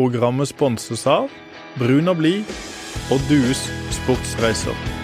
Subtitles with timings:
[0.00, 1.26] Programmet sponses av
[1.76, 2.54] Brun og blid
[3.12, 3.66] og Dues
[3.98, 4.99] sportsreiser.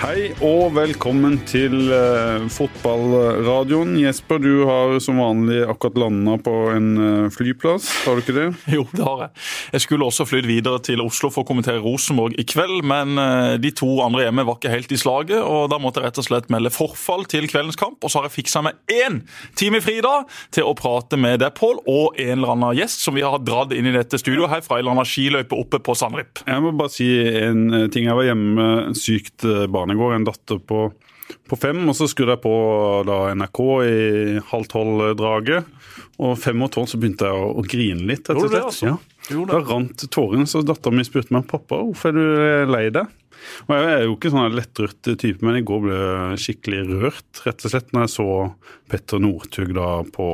[0.00, 3.98] Hei og velkommen til uh, fotballradioen.
[4.00, 8.46] Jesper, du har som vanlig akkurat landa på en uh, flyplass, har du ikke det?
[8.78, 9.42] Jo, det har jeg.
[9.74, 13.58] Jeg skulle også flydd videre til Oslo for å kommentere Rosenborg i kveld, men uh,
[13.60, 16.28] de to andre hjemme var ikke helt i slaget, og da måtte jeg rett og
[16.30, 18.00] slett melde forfall til kveldens kamp.
[18.00, 19.20] Og så har jeg fiksa meg én
[19.60, 23.18] time fri da til å prate med deg, Pål, og en eller annen gjest som
[23.18, 25.98] vi har dratt inn i dette studioet her fra en eller annen skiløype oppe på
[25.98, 26.40] Sandrip.
[26.48, 27.12] Jeg må bare si
[27.44, 28.08] en ting.
[28.08, 30.82] Jeg var hjemme sykt barn går, en datter på,
[31.50, 31.80] på fem.
[31.88, 32.54] Og så skrudde jeg på
[33.08, 35.70] da, NRK i halv tolv-draget.
[36.20, 38.28] Og fem og tolv så begynte jeg å, å grine litt.
[38.28, 38.92] Gjorde det, altså?
[38.92, 38.98] Ja.
[39.30, 43.10] Gjorde Da rant tårene, så dattera mi spurte meg pappa, hvorfor er du lei deg.
[43.66, 47.42] Og Jeg er jo ikke sånn lettrørt type, men i går ble jeg skikkelig rørt
[47.46, 48.28] rett og slett når jeg så
[48.90, 49.76] Petter Northug
[50.14, 50.28] på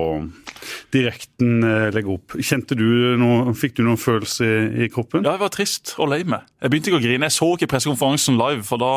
[0.94, 2.36] direkten eh, legge opp.
[2.40, 2.86] Kjente du
[3.20, 5.26] noe, Fikk du noen følelse i, i kroppen?
[5.26, 6.46] Ja, jeg var trist og lei meg.
[6.62, 7.28] Jeg begynte ikke å grine.
[7.28, 8.94] Jeg så ikke pressekonferansen live, for da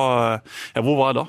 [0.75, 1.27] Ja, hvor var jeg da?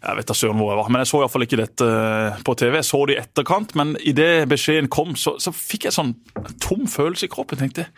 [0.00, 2.56] Jeg vet da søren hvor jeg var, men jeg så iallfall ikke dette eh, på
[2.56, 2.78] TV.
[2.80, 6.14] Jeg så det i etterkant, men idet beskjeden kom, så, så fikk jeg sånn
[6.62, 7.60] tom følelse i kroppen.
[7.60, 7.92] tenkte jeg.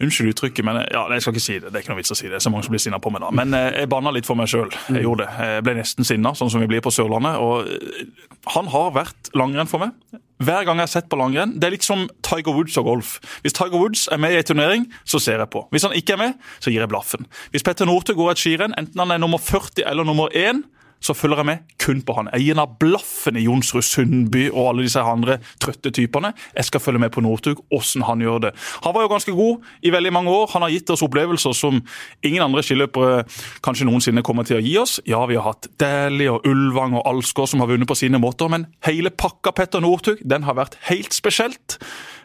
[0.00, 1.68] Unnskyld uttrykket, men ja, jeg skal ikke si det.
[1.68, 2.32] Det er ikke noe vits å si det.
[2.32, 3.28] Det er så mange som blir sinna på meg da.
[3.36, 4.72] Men eh, jeg banna litt for meg sjøl.
[4.88, 5.50] Jeg gjorde det.
[5.50, 7.36] Jeg ble nesten sinna, sånn som vi blir på Sørlandet.
[7.44, 10.20] Og eh, han har vært langrenn for meg.
[10.40, 11.52] Hver gang jeg har sett på langrenn.
[11.60, 13.12] Det er litt som Tiger Woods og golf.
[13.44, 15.66] Hvis Tiger Woods er med i en turnering, så ser jeg på.
[15.74, 17.28] Hvis han ikke er med, så gir jeg blaffen.
[17.52, 20.64] Hvis Petter Northug går et skirenn, enten han er nummer 40 eller nummer 1,
[21.00, 22.28] så følger jeg med kun på han.
[22.34, 26.32] Jeg gir han blaffen i Jonsrud Sundby og alle disse andre trøtte typene.
[26.56, 28.52] Jeg skal følge med på Northug, åssen han gjør det.
[28.84, 30.50] Han var jo ganske god i veldig mange år.
[30.54, 31.80] Han har gitt oss opplevelser som
[32.26, 33.24] ingen andre skiløpere
[33.64, 34.98] kanskje noensinne kommer til å gi oss.
[35.08, 38.52] Ja, vi har hatt Dæhlie og Ulvang og Alsgaard som har vunnet på sine måter,
[38.52, 41.80] men hele pakka Petter Northug, den har vært helt spesielt.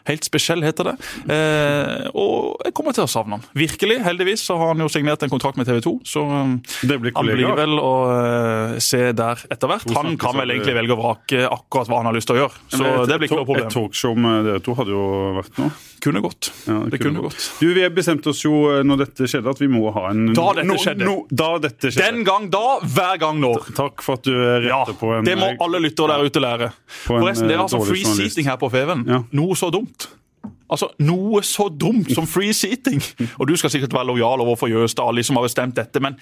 [0.06, 0.94] Helt spesiell, heter det.
[1.34, 3.46] Eh, og jeg kommer til å savne han.
[3.58, 3.98] Virkelig.
[4.06, 6.52] Heldigvis så har han jo signert en kontrakt med TV 2, så um,
[6.86, 9.90] Det blir han blir vel å uh, se der etter hvert.
[9.96, 12.62] Han kan vel egentlig velge og vrake akkurat hva han har lyst til å gjøre.
[12.76, 13.70] Så et- det blir ikke noe Et problem.
[13.74, 15.04] talkshow med dere to hadde jo
[15.40, 15.74] vært noe.
[16.06, 16.50] Kunne gått.
[16.68, 17.40] Ja, Det kunne gått.
[17.58, 20.50] Du, Vi bestemte oss jo eh, når dette skjedde, at vi må ha en Da
[20.58, 21.06] dette skjedde.
[21.08, 22.04] no- da dette skjedde.
[22.12, 23.54] Den gang da, hver gang nå.
[23.74, 26.68] Takk for at du retter Ja, på en det må alle lyttere der ute lære.
[27.08, 28.36] Forresten, det dere har sånn free journalist.
[28.36, 29.02] seating her på Feven.
[29.08, 29.22] Ja.
[29.32, 29.95] Noe så dumt.
[29.98, 30.25] Punkt.
[30.70, 33.00] Altså, Noe så dumt som free seating!
[33.40, 36.16] Og du skal sikkert være lojal overfor Jøstad, alle som har bestemt dette, men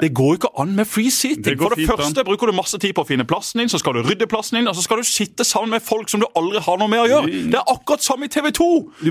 [0.00, 1.42] det går jo ikke an med free seating.
[1.44, 2.02] Det For det fint an.
[2.04, 4.60] første bruker du masse tid på å finne plassen din, så skal du rydde plassen
[4.60, 7.02] din, og så skal du sitte sammen med folk som du aldri har noe med
[7.02, 7.32] å gjøre.
[7.52, 8.68] Det er akkurat samme i TV 2!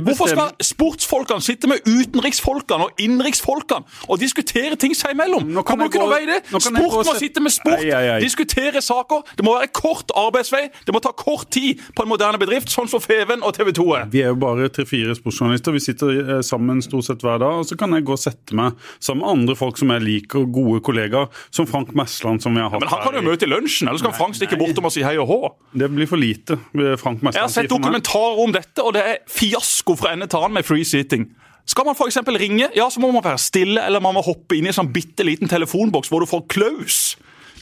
[0.07, 5.51] Hvorfor skal sportsfolkene sitte med utenriksfolkene og innenriksfolkene og diskutere ting seg imellom?
[5.67, 6.39] Kommer du ikke noe vei i det?
[6.53, 8.19] Sport må sitte med sport, Ei, ei, ei.
[8.23, 9.23] diskutere saker.
[9.37, 12.89] Det må være kort arbeidsvei, det må ta kort tid på en moderne bedrift, sånn
[12.91, 14.07] som Feven og TV 2 er.
[14.13, 15.75] Vi er jo bare tre-fire sportsjournalister.
[15.75, 17.59] Vi sitter eh, sammen stort sett hver dag.
[17.61, 20.45] Og så kan jeg gå og sette meg sammen med andre folk som jeg liker,
[20.53, 23.51] gode kollegaer, som Frank Mesland, som vi har hatt Men han kan jo møte i
[23.51, 25.39] lunsjen, eller så kan Frank stikke bortom og si hei og hå.
[25.83, 26.59] Det blir for lite.
[26.77, 27.89] eh, Frank Mesland Jeg har sett sier for meg.
[27.89, 31.27] dokumentarer om dette, og det er fiasko fra ende til annen med free seating.
[31.67, 32.21] Skal man f.eks.
[32.39, 34.93] ringe, ja, så må man være stille, eller man må hoppe inn i en sånn
[34.95, 36.99] bitte liten telefonboks hvor du får klaus.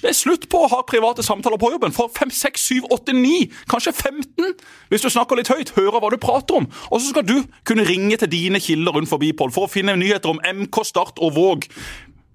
[0.06, 1.94] Det er slutt på å ha private samtaler på jobben.
[1.96, 4.52] For 5, 6, 7, 8, 9, kanskje 15,
[4.92, 6.68] hvis du snakker litt høyt, hører hva du prater om.
[6.92, 9.96] Og så skal du kunne ringe til dine kilder rundt forbi, Pål, for å finne
[9.98, 11.66] nyheter om MK Start og Våg.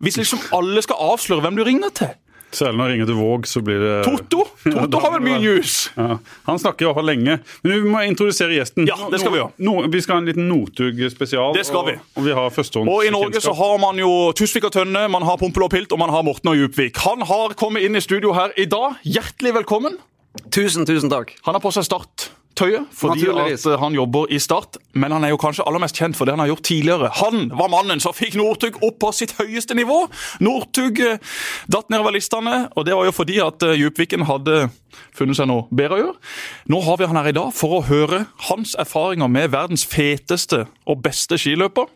[0.02, 2.10] Hvis liksom alle skal avsløre hvem du ringer til.
[2.50, 4.44] Selv når jeg ringer til Våg, så blir det Toto!
[4.74, 5.74] Toto har vel mye news.
[5.94, 6.16] Ja,
[6.48, 7.36] Han snakker i hvert fall lenge.
[7.62, 8.88] Men vi må introdusere gjesten.
[8.90, 9.52] Ja, det skal vi gjøre.
[9.62, 11.54] No, vi skal ha en liten Northug-spesial.
[11.56, 11.96] Det skal vi.
[12.00, 15.06] Og, og vi har førstehånds Og I Norge så har man jo Tusvik og Tønne,
[15.12, 16.98] man har Pompel og Pilt og man har Morten og Djupvik.
[17.06, 18.98] Han har kommet inn i studio her i dag.
[19.06, 20.00] Hjertelig velkommen.
[20.50, 21.36] Tusen, tusen takk.
[21.46, 21.86] Han har på seg
[22.60, 23.26] starttøyet fordi
[23.72, 24.78] eh, han jobber i Start.
[24.92, 27.10] Men han er jo kanskje aller mest kjent for det han har gjort tidligere.
[27.20, 30.02] Han var mannen som fikk Northug opp på sitt høyeste nivå.
[30.44, 31.20] Northug eh,
[31.70, 34.66] datt nedover listene, og det var jo fordi at eh, Djupviken hadde
[35.16, 36.18] funnet seg noe bedre å gjøre.
[36.72, 40.66] Nå har vi han her i dag for å høre hans erfaringer med verdens feteste
[40.86, 41.88] og beste skiløper.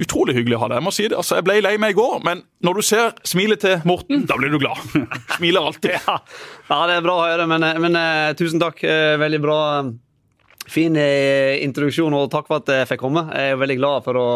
[0.00, 0.78] Utrolig hyggelig å ha deg.
[0.80, 1.18] Jeg må si det.
[1.18, 4.38] Altså, jeg ble lei meg i går, men når du ser smilet til Morten, da
[4.40, 4.80] blir du glad.
[5.36, 5.98] Smiler alltid.
[5.98, 6.16] Ja,
[6.70, 8.80] ja det er bra å høre, men, men eh, tusen takk.
[8.88, 9.58] Eh, Veldig bra.
[10.70, 13.24] Fin eh, introduksjon, og takk for at jeg fikk komme.
[13.34, 14.26] Jeg er veldig glad for å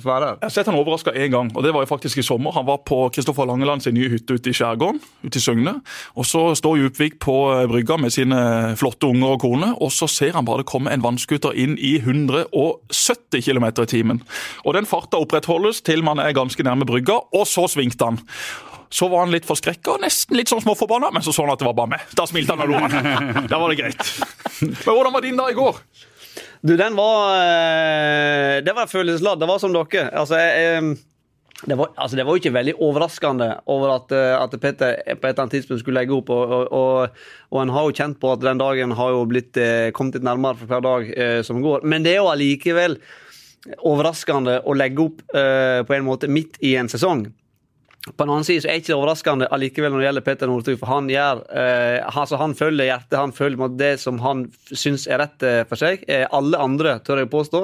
[0.00, 0.38] være her.
[0.40, 2.54] Jeg har sett han overraska én gang, og det var jo faktisk i sommer.
[2.56, 5.76] Han var på Kristoffer Langeland sin nye hytte ute i skjærgården, ute i Søgne.
[6.16, 8.40] Og så står Djupvik på eh, brygga med sine
[8.80, 11.98] flotte unger og kone, og så ser han bare det komme en vannskuter inn i
[12.00, 14.22] 170 km i timen.
[14.64, 18.24] Og den farta opprettholdes til man er ganske nærme brygga, og så svingte han.
[18.92, 21.68] Så var han litt forskrekka, nesten litt sånn småforbanna, men så så han at det
[21.68, 22.10] var bare meg.
[22.16, 22.82] Da smilte han og lo.
[23.52, 24.12] Da var det greit.
[24.60, 25.80] Men hvordan var din dag i går?
[26.64, 29.42] Du, den var eh, Det var følelsesladd.
[29.42, 30.06] Det var som dere.
[30.16, 30.94] Altså, jeg, jeg
[31.64, 35.14] det var, altså det var jo ikke veldig overraskende over at, eh, at Petter på
[35.14, 36.32] et eller annet tidspunkt skulle legge opp.
[36.34, 37.20] Og, og, og,
[37.54, 40.26] og en har jo kjent på at den dagen har jo blitt, eh, kommet litt
[40.26, 41.86] nærmere for hver dag eh, som går.
[41.88, 42.98] Men det er jo allikevel
[43.80, 47.26] overraskende å legge opp eh, på en måte midt i en sesong.
[48.04, 50.74] På en annen side så er det ikke overraskende allikevel når det gjelder Peter Northug,
[50.76, 55.22] for han gjør eh, altså han følger hjertet, han følger det som han syns er
[55.22, 56.02] rett eh, for seg.
[56.04, 57.62] Eh, alle andre, tør jeg påstå.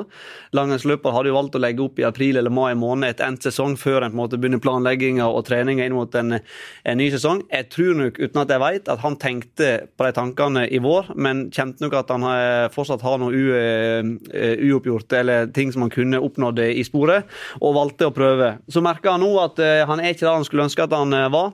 [0.57, 3.75] Langrennsløper hadde jo valgt å legge opp i april eller mai måned etter endt sesong,
[3.77, 7.45] før en på en måte begynner planlegginga og treninga inn mot en, en, ny sesong.
[7.53, 11.13] Jeg tror nok, uten at jeg vet, at han tenkte på de tankene i vår,
[11.21, 15.93] men kjente nok at han eh, fortsatt har noe eh, uoppgjort, eller ting som han
[15.93, 17.29] kunne oppnådd i sporet,
[17.61, 18.55] og valgte å prøve.
[18.73, 21.19] Så merker han nå at eh, han er ikke der han skulle ønske at han
[21.19, 21.53] eh, var.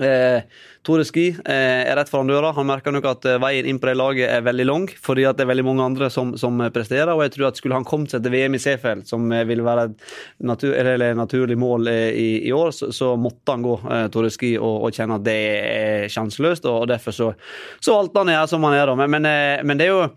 [0.00, 0.42] Eh,
[0.84, 2.52] Tore Ski eh, er rett foran døra.
[2.54, 5.38] Han merker nok at eh, veien inn på det laget er veldig lang, fordi at
[5.38, 7.10] det er veldig mange andre som, som presterer.
[7.14, 9.64] og jeg tror at Skulle han kommet seg til VM i Seefeld, som eh, ville
[9.66, 10.06] være et
[10.46, 10.76] natur,
[11.16, 14.94] naturlig mål i, i år, så, så, måtte han gå eh, Tore Ski og, og,
[14.94, 16.68] kjenne at det er sjanseløst.
[16.68, 17.32] og, og Derfor så,
[17.80, 18.96] så valgte han gjøre som han er.
[19.00, 19.30] Men, men,
[19.66, 20.08] men det er jo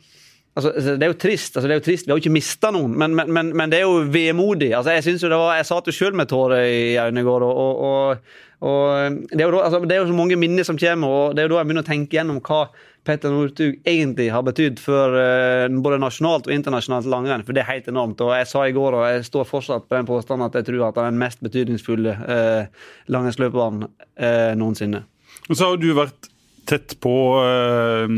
[0.58, 1.56] Altså, altså, det er jo trist.
[1.56, 2.08] Altså, det er jo trist.
[2.08, 4.74] Vi har jo ikke mista noen, men, men, men, det er jo vemodig.
[4.76, 7.28] Altså, jeg synes jo det var, jeg satt jo sjøl med tårer i øynene i
[7.28, 7.46] går.
[7.48, 10.80] og, og, og, det, er jo da, altså, det er jo så mange minner som
[10.80, 12.64] kommer, og det er jo da jeg begynner å tenke gjennom hva
[13.08, 17.46] Petter Northug egentlig har betydd for uh, både nasjonalt og internasjonalt langrenn.
[17.48, 18.20] For det er helt enormt.
[18.26, 20.90] Og jeg sa i går, og jeg står fortsatt på den påstanden, at jeg tror
[20.90, 25.06] at han er den mest betydningsfulle uh, langrennsløperen uh, noensinne.
[25.48, 26.30] Og så har du vært
[26.70, 28.12] tett på uh,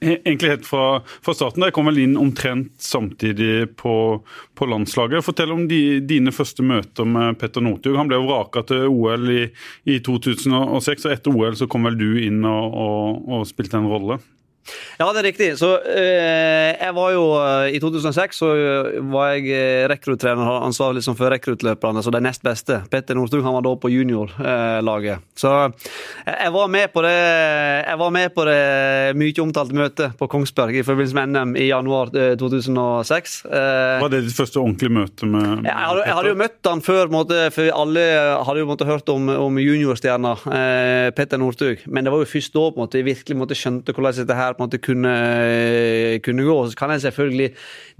[0.00, 1.64] Egentlig helt fra, fra starten.
[1.64, 3.94] Jeg kom vel inn omtrent samtidig på,
[4.54, 5.24] på landslaget.
[5.24, 7.96] Fortell om de, dine første møter med Petter Northug.
[7.96, 9.42] Han ble vraka til OL i,
[9.88, 13.88] i, 2006, og etter OL så kom vel du inn og, og, og spilte en
[13.90, 14.20] rolle?
[14.98, 15.50] Ja, det er riktig.
[15.60, 21.00] Så eh, jeg var jo eh, I 2006 så eh, var jeg rekruttrener rekruttrener, ansvarlig
[21.00, 22.80] liksom for rekruttløperne, så de nest beste.
[22.90, 25.24] Petter Nordstug han var da på juniorlaget.
[25.36, 25.52] Så
[26.26, 30.78] jeg var med på det Jeg var med på det mye omtalte møtet på Kongsberg
[30.80, 32.10] i forbindelse med NM i januar
[32.40, 33.36] 2006.
[33.46, 36.70] Eh, var det ditt første ordentlige møte med, med jeg, hadde, jeg hadde jo møtt
[36.70, 38.06] han før, måtte, for alle
[38.46, 41.84] hadde jo måtte, hørt om, om juniorstjerna eh, Petter Northug.
[41.86, 44.38] Men det var jo først da på en måte, jeg virkelig måtte skjønte hvordan dette
[44.38, 45.12] her på en måte kunne,
[46.24, 46.56] kunne gå.
[46.70, 47.50] Så kan jeg selvfølgelig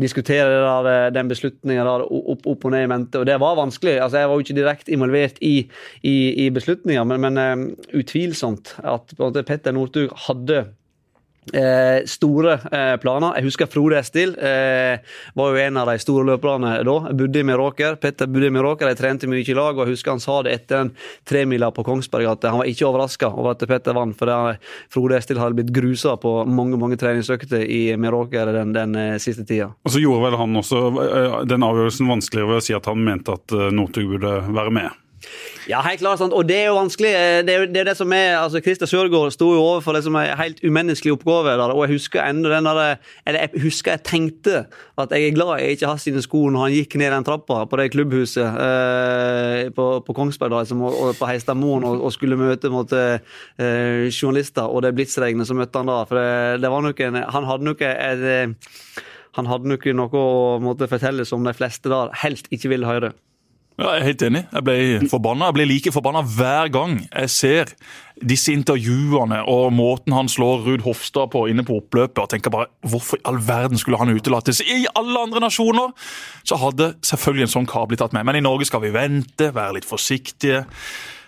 [0.02, 3.98] diskutere der, eh, den beslutninga opp, opp, og ned i mente, og det var vanskelig.
[4.00, 5.54] Altså, jeg var jo ikke direkte involvert i,
[6.02, 6.16] i,
[6.46, 10.64] i beslutninga, men, men uh, utvilsomt at måte, Petter Northug hadde
[11.52, 13.36] Eh, store eh, planer.
[13.38, 14.34] Jeg husker Frode Estil.
[14.34, 14.98] Eh,
[15.38, 16.96] var jo en av de store løperne da.
[17.06, 17.98] Jeg bodde i Meråker.
[18.02, 19.76] Petter bodde i Meråker, de trente mye i lag.
[19.76, 20.92] og Jeg husker han sa det etter en
[21.28, 24.16] tremila på Kongsberg at han var ikke overraska over at Petter vant.
[24.18, 24.58] For det,
[24.92, 29.46] Frode Estil hadde blitt grusa på mange mange treningsøkter i Meråker den, den eh, siste
[29.46, 29.70] tida.
[29.86, 33.02] Og så gjorde vel han også eh, den avgjørelsen vanskeligere ved å si at han
[33.06, 35.02] mente at eh, Northug burde være med.
[35.66, 36.20] Ja, helt klart.
[36.20, 36.34] Sant?
[36.36, 37.10] Og det er jo vanskelig.
[37.10, 40.04] Eh, det er det, er det som er altså Christer Sørgaard sto jo overfor det
[40.06, 41.56] som er en helt umenneskelig oppgave.
[41.58, 44.66] Der, og jeg husker enda den der, eller jeg husker jeg tenkte
[44.96, 47.64] at jeg er glad jeg ikke har sine sko når han gikk ned den trappa
[47.68, 52.38] på det klubbhuset eh, på, på, Kongsberg da, liksom, og, på Heistadmoen og, og, skulle
[52.40, 53.18] møte mot eh,
[54.08, 56.00] journalister, og det blitsregnet som møtte han da.
[56.08, 58.26] For det, det var nok en, Han hadde nok et,
[59.36, 63.12] han hadde nok noe å måtte fortelle som de fleste der helst ikke ville høre.
[63.76, 64.40] Ja, jeg er helt enig.
[64.54, 65.50] Jeg ble forbanna.
[65.50, 67.72] Jeg blir like forbanna hver gang jeg ser
[68.16, 72.22] disse intervjuene og måten han slår Ruud Hofstad på inne på oppløpet.
[72.22, 74.62] og tenker bare, Hvorfor i all verden skulle han utelates?
[74.64, 75.92] I alle andre nasjoner
[76.42, 78.24] så hadde selvfølgelig en sånn kar blitt tatt med.
[78.24, 80.64] Men i Norge skal vi vente, være litt forsiktige.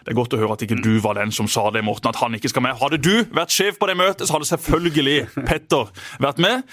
[0.08, 2.16] Det er godt å høre at ikke du var den som sa det, Morten, at
[2.22, 2.78] han ikke skal med.
[2.80, 5.18] Hadde du vært sjef på det møtet, så hadde selvfølgelig
[5.50, 5.90] Petter
[6.24, 6.64] vært med.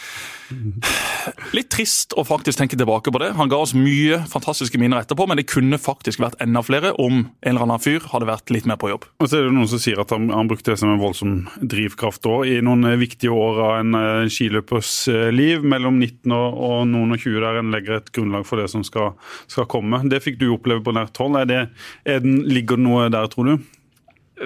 [1.55, 3.31] Litt trist å faktisk tenke tilbake på det.
[3.35, 7.25] Han ga oss mye fantastiske minner etterpå, men det kunne faktisk vært enda flere om
[7.25, 9.07] en eller annen fyr hadde vært litt mer på jobb.
[9.19, 11.35] Og så er det noen som sier at han, han brukte det som en voldsom
[11.59, 16.61] drivkraft òg, i noen viktige år av en uh, skiløpers uh, liv, mellom 19 og,
[16.69, 19.15] og, noen og 20, der en legger et grunnlag for det som skal,
[19.51, 20.03] skal komme.
[20.07, 21.39] Det fikk du oppleve på nært hold.
[21.41, 21.61] Er det,
[22.05, 23.71] er den, ligger det noe der, tror du?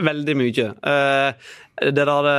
[0.10, 0.70] Veldig mye.
[0.86, 2.32] Uh, det der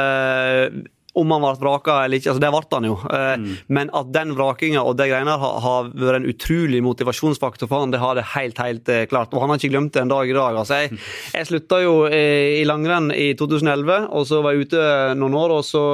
[1.19, 2.97] om han ble vraka eller ikke, altså det ble han jo.
[3.09, 3.57] Eh, Mm.
[3.69, 7.93] Men at den vrakinga og de greiene har, har vært en utrolig motivasjonsfaktor for han,
[7.93, 9.33] det har det helt helt eh, klart.
[9.33, 10.59] Og han har ikke glemt det en dag i dag.
[10.59, 10.99] altså Jeg,
[11.35, 14.83] jeg slutta jo eh, i langrenn i 2011, og så var jeg ute
[15.17, 15.85] noen år, og så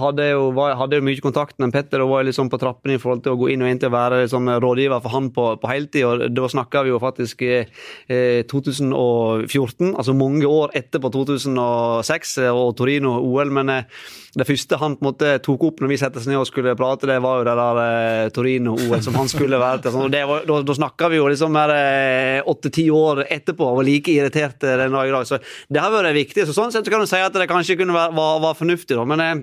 [0.00, 3.00] hadde jo, var, hadde jo mye kontakt med Petter og var liksom på trappene i
[3.00, 6.04] forhold til å gå inn og egentlig være liksom, rådgiver for han på, på heltid.
[6.04, 13.52] og Da snakka vi jo faktisk eh, 2014, altså mange år etterpå 2006 og Torino-OL.
[13.56, 13.90] men eh,
[14.36, 16.76] det første han på en måte tok opp når vi satte oss ned og skulle
[16.76, 19.96] prate, det var jo det der eh, Torino-OL som han skulle være til.
[19.96, 24.76] Og da, da snakka vi jo liksom åtte-ti år etterpå og var like irritert eh,
[24.82, 25.28] den dag i dag.
[25.28, 25.40] Så
[25.72, 26.44] det har vært viktig.
[26.44, 28.98] Så sånn sett så kan du si at det kanskje kunne være, var, var fornuftig,
[28.98, 29.06] da.
[29.08, 29.36] men eh,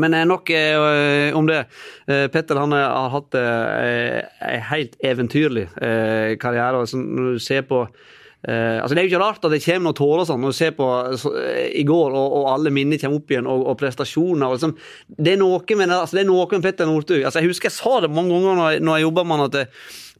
[0.00, 1.64] men eh, nok eh, om det.
[2.06, 5.68] Eh, Petter han har hatt en helt eventyrlig
[6.40, 6.84] karriere.
[6.94, 9.98] når du ser på eh, altså Det er jo ikke rart at det kommer noen
[9.98, 10.88] tårer sånn, når du ser på
[11.20, 11.32] så,
[11.70, 14.46] i går, og, og alle minner kommer opp igjen, og, og prestasjoner.
[14.46, 14.76] Og liksom,
[15.08, 17.22] det, er noe med, altså, det er noe med Petter Northug.
[17.22, 19.46] Altså, jeg husker jeg sa det mange ganger når jeg, når jeg jobba med han,
[19.48, 19.66] at det,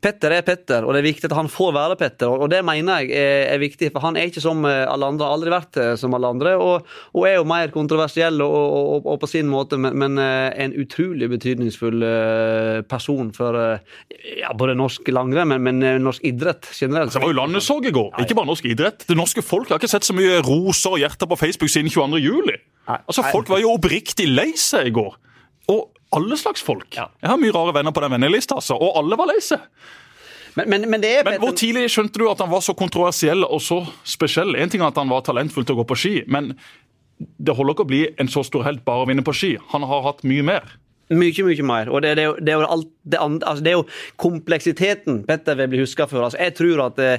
[0.05, 2.29] Petter er Petter, og det er viktig at han får være Petter.
[2.29, 5.25] Og det mener jeg er, er viktig, for han er ikke som eh, alle andre,
[5.25, 6.53] har aldri vært eh, som alle andre.
[6.61, 10.51] Og, og er jo mer kontroversiell og, og, og på sin måte, men, men eh,
[10.67, 12.05] en utrolig betydningsfull
[12.91, 17.15] person for ja, både norsk langrenn, men, men norsk idrett generelt.
[17.15, 19.09] Det var jo landesorg i går, ikke bare norsk idrett.
[19.09, 22.21] Det norske folk har ikke sett så mye roser og hjerter på Facebook siden 22.
[22.25, 22.59] juli.
[22.85, 25.17] Altså, Folk var jo oppriktig lei seg i går.
[25.73, 26.89] Og alle slags folk.
[26.97, 27.09] Ja.
[27.23, 29.67] Jeg har mye rare venner på den vennelista, altså, og alle var lei seg.
[30.55, 33.43] Men, men, men det er Men hvor tidlig skjønte du at han var så kontroversiell
[33.43, 34.55] og så spesiell?
[34.55, 36.53] En ting er at han var talentfull til å gå på ski, men
[37.19, 39.53] det holder ikke å bli en så stor helt bare å vinne på ski.
[39.73, 40.77] Han har hatt mye mer.
[41.13, 41.91] Mye, mye mer.
[41.93, 43.85] Og det, det, det, er jo alt, det, altså er jo
[44.21, 46.25] kompleksiteten Petter vil bli huska for.
[46.25, 47.11] Altså jeg tror at det,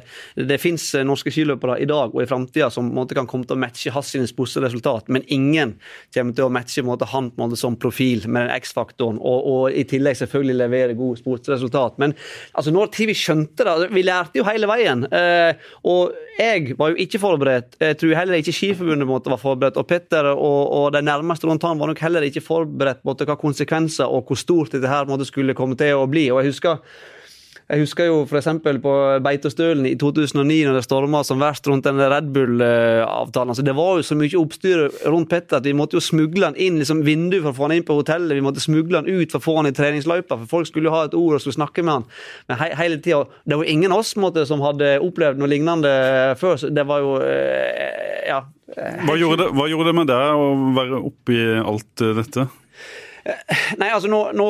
[0.50, 3.62] det fins norske skiløpere i dag og i framtida som måte, kan komme til å
[3.62, 5.76] matche hans sine resultat, men ingen
[6.14, 9.86] kommer til å matche måte, han måte, som profil med den X-faktoren, og, og i
[9.88, 12.00] tillegg selvfølgelig levere gode sportsresultat.
[12.02, 12.16] Men
[12.54, 15.06] altså, når vi skjønte det altså, Vi lærte jo hele veien.
[15.14, 17.78] Eh, og jeg var jo ikke forberedt.
[17.80, 19.78] Jeg tror heller ikke Skiforbundet måtte, var forberedt.
[19.80, 23.38] Og Petter og, og de nærmeste rundt han var nok heller ikke forberedt på hva
[23.40, 23.75] konsekvenser
[24.06, 26.30] og hvor stort dette her måtte skulle komme til å bli.
[26.32, 26.82] Og jeg husker
[27.66, 28.48] jeg husker jo f.eks.
[28.62, 28.92] på
[29.26, 33.56] Beitostølen i 2009, når det storma som verst rundt den Red Bull-avtalen.
[33.56, 36.60] Altså, det var jo så mye oppstyr rundt Petter at vi måtte jo smugle han
[36.62, 38.36] inn liksom vinduet for å få han inn på hotellet.
[38.38, 40.94] Vi måtte smugle han ut for å få han i treningsløypa, for folk skulle jo
[40.94, 42.06] ha et ord og skulle snakke med han.
[42.52, 45.96] Men he hele tida Det var ingen av oss måtte, som hadde opplevd noe lignende
[46.38, 46.60] før.
[46.62, 48.44] så Det var jo eh, Ja.
[48.76, 52.46] Hva gjorde, det, hva gjorde det med deg å være oppi alt dette?
[53.80, 54.46] Nei, altså nå, nå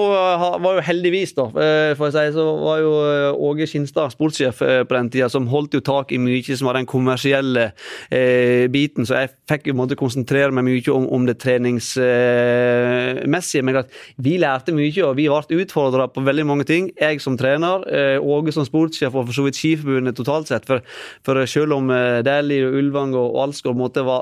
[0.59, 4.59] var jo heldigvis, da, eh, for å si, så var jo eh, Åge Skinstad sportssjef
[4.65, 7.65] eh, på den tida, som holdt jo tak i mye som var den kommersielle
[8.11, 9.05] eh, biten.
[9.07, 13.63] Så jeg fikk jo måte konsentrere meg mye om, om det treningsmessige.
[13.63, 13.89] men at
[14.19, 16.91] vi lærte mye, og vi ble utfordra på veldig mange ting.
[16.99, 20.65] Jeg som trener, eh, Åge som sportssjef og for så vidt Skiforbundet totalt sett.
[20.67, 20.79] For,
[21.23, 24.21] for selv om eh, Dæhlie og Ulvang og Alsgaard på en måte var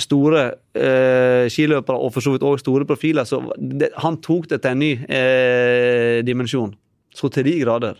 [0.00, 4.62] store eh, skiløpere, og for så vidt også store profiler, så det, han tok det
[4.62, 6.72] til en ny eh, dimensjon.
[7.12, 7.98] Så til de grader.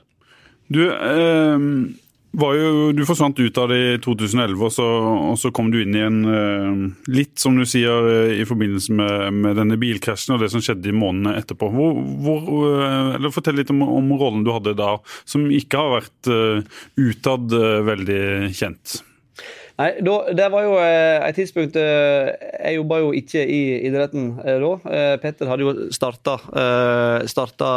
[0.72, 1.64] Du, eh,
[2.32, 4.86] jo, du forsvant ut av det i 2011, og så,
[5.32, 6.80] og så kom du inn igjen eh,
[7.12, 10.88] litt, som du sier, eh, i forbindelse med, med denne bilkrasjen og det som skjedde
[10.88, 11.68] i månedene etterpå.
[11.74, 14.96] Hvor, hvor, eh, Fortell litt om, om rollen du hadde da,
[15.28, 16.32] som ikke har vært
[17.00, 17.54] utad
[17.86, 18.22] veldig
[18.56, 19.00] kjent.
[19.80, 24.28] Nei, da, Det var jo eh, et tidspunkt eh, Jeg jobba jo ikke i idretten
[24.44, 24.72] eh, da.
[25.22, 26.36] Petter hadde jo starta,
[27.30, 27.70] starta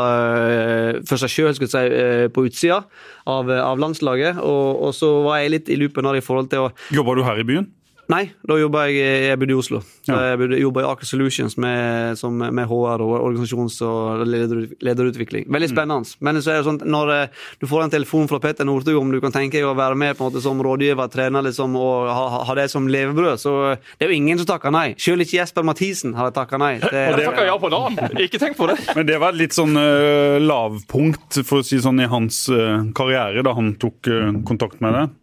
[1.07, 2.81] for seg sjøl si, eh, på utsida
[3.29, 4.41] av, av landslaget.
[4.43, 7.25] Og, og så var jeg litt i loopen her i forhold til å Jobba du
[7.25, 7.71] her i byen?
[8.11, 9.79] Nei, da jobba jeg Jeg bodde i Oslo.
[10.05, 10.19] Ja.
[10.35, 15.47] Jeg jobba i Aker Solutions med, som, med HR og organisasjons- og leder, lederutvikling.
[15.51, 16.17] Veldig spennende.
[16.25, 19.13] Men så er det sånn når eh, du får en telefon fra Petter Northug om
[19.13, 22.11] du kan tenke deg å være med på en måte som rådgiver, trener liksom, og
[22.11, 24.87] ha, ha det som levebrød, så det er jo ingen som takker nei.
[25.01, 26.75] Selv ikke Jesper Mathisen har takka nei.
[26.83, 27.83] Det, Jeg takker ja på da!
[28.21, 28.77] Ikke tenk på det.
[28.97, 32.85] Men det var et litt sånn uh, lavpunkt for å si sånn i hans uh,
[32.95, 35.13] karriere, da han tok uh, kontakt med deg?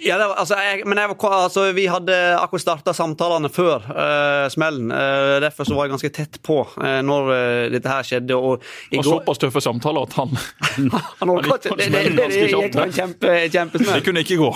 [0.00, 4.46] Ja, var, altså, jeg, men jeg var, altså, vi hadde akkurat starta samtalene før uh,
[4.52, 4.88] smellen.
[4.92, 7.28] Uh, derfor så var jeg ganske tett på uh, når
[7.74, 8.36] dette her skjedde.
[8.36, 8.64] Og
[8.96, 10.32] Og såpass tøffe samtaler at han
[11.20, 11.76] Han orka ikke.
[11.76, 14.50] Det, det, det, det gikk en kjempe, Det kunne ikke gå.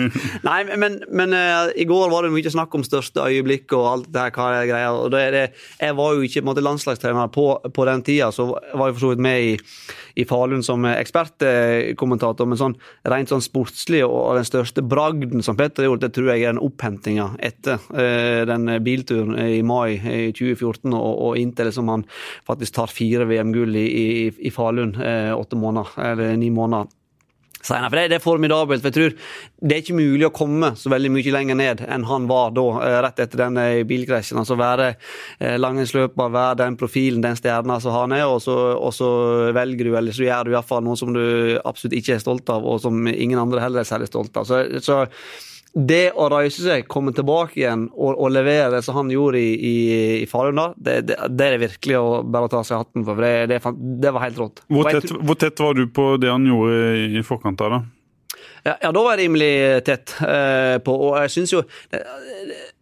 [0.48, 1.36] Nei, men, men
[1.78, 4.68] i går var det mye snakk om største øyeblikk og alt det her hva er
[4.70, 4.90] greia.
[4.96, 8.98] Og jeg var jo ikke på måte, landslagstrener på, på den tida, så var jeg
[8.98, 9.56] for så vidt med i,
[10.18, 12.76] i Falun som ekspertkommentator, men sånn
[13.08, 16.54] rent sånn sportslig og, den største bragden som Petter har gjort, det tror jeg er
[16.54, 22.06] den opphentinga etter eh, den bilturen i mai i 2014 og, og inntil liksom han
[22.48, 24.06] faktisk tar fire VM-gull i, i,
[24.48, 26.90] i Falun eh, åtte måneder, eller ni måneder
[27.62, 27.90] senere.
[27.90, 28.82] For det, det, er formidabelt.
[28.82, 29.16] for jeg tror
[29.58, 32.66] Det er ikke mulig å komme så veldig mye lenger ned enn han var da,
[32.86, 34.38] eh, rett etter den bilkrasjen.
[34.38, 38.94] Altså være eh, langrennsløper, være den profilen, den stjerna som han er, og så, og
[38.94, 39.10] så,
[39.56, 41.24] velger du, eller så gjør du iallfall noe som du
[41.64, 44.48] absolutt ikke er stolt av, og som ingen andre heller er særlig stolt av.
[44.48, 45.02] Så, så
[45.74, 49.52] det å reise seg, komme tilbake igjen og, og levere det som han gjorde i,
[49.52, 49.76] i,
[50.22, 53.18] i Falun, det, det, det, er virkelig å bare ta seg hatten for.
[53.18, 53.60] for Det, det,
[54.02, 54.64] det var helt rått.
[54.72, 57.84] Hvor tett, hvor tett, var du på det han gjorde i forkant av det?
[58.66, 59.52] Ja, ja, da var jeg rimelig
[59.86, 61.60] tett eh, på, og jeg syns jo
[61.92, 62.00] det,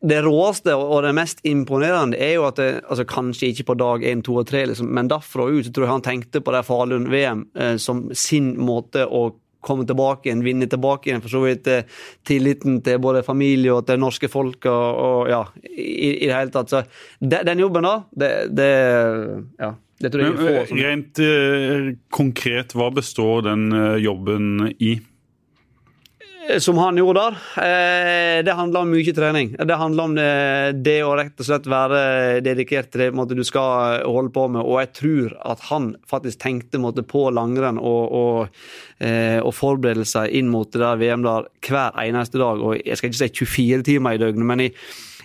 [0.00, 4.07] det, råeste og det mest imponerende er jo at det, altså Kanskje ikke på dag
[4.09, 6.55] én, to og tre, liksom, men derfra og ut så tror jeg han tenkte på
[6.55, 9.28] det Falun-VM eh, som sin måte å
[9.66, 11.88] komme tilbake igjen, vinne tilbake igjen for så vidt eh,
[12.26, 15.42] tilliten til både familie og til norske folk og, og ja,
[15.73, 16.73] i, i, det hele tatt.
[16.73, 16.85] Så
[17.20, 18.70] de, den jobben da, det, det
[19.61, 19.75] ja.
[19.96, 20.80] Det tror jeg Men, få, som...
[20.85, 24.99] Rent eh, konkret, hva består den eh, jobben i?
[26.49, 27.33] Eh, som han gjorde der.
[27.62, 29.57] Eh, det handler om mye trening.
[29.59, 34.05] Det handler om det, det å rett og slett være dedikert til det du skal
[34.07, 34.62] holde på med.
[34.62, 38.62] Og jeg tror at han faktisk tenkte på langrenn og, og,
[38.99, 42.62] eh, og forberedelser inn mot det der VM der hver eneste dag.
[42.62, 44.73] Og jeg skal ikke si 24 timer i døgnet, men i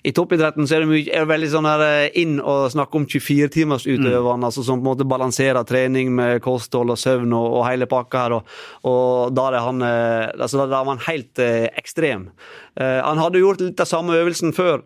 [0.04, 2.98] i toppidretten så er det, mye, er det veldig sånn her eh, inn og snakke
[2.98, 4.48] om 24-timersutøverne, mm.
[4.48, 8.24] altså som på en måte balanserer trening med kosthold og søvn og, og hele pakka
[8.26, 8.38] her.
[8.40, 8.56] Og,
[8.90, 12.32] og da er han eh, altså da var han helt eh, ekstrem.
[12.80, 14.82] Eh, han hadde gjort litt av samme øvelsen før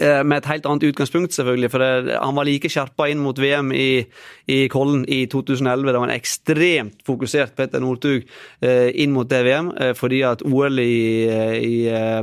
[0.00, 1.68] Eh, med et helt annet utgangspunkt, selvfølgelig.
[1.70, 4.06] For det, han var like skjerpa inn mot VM i,
[4.46, 5.92] i, Kollen i 2011.
[5.92, 8.24] Det var en ekstremt fokusert Petter Northug
[8.60, 9.72] eh, inn mot det VM.
[9.76, 11.74] Eh, fordi at OL i, i,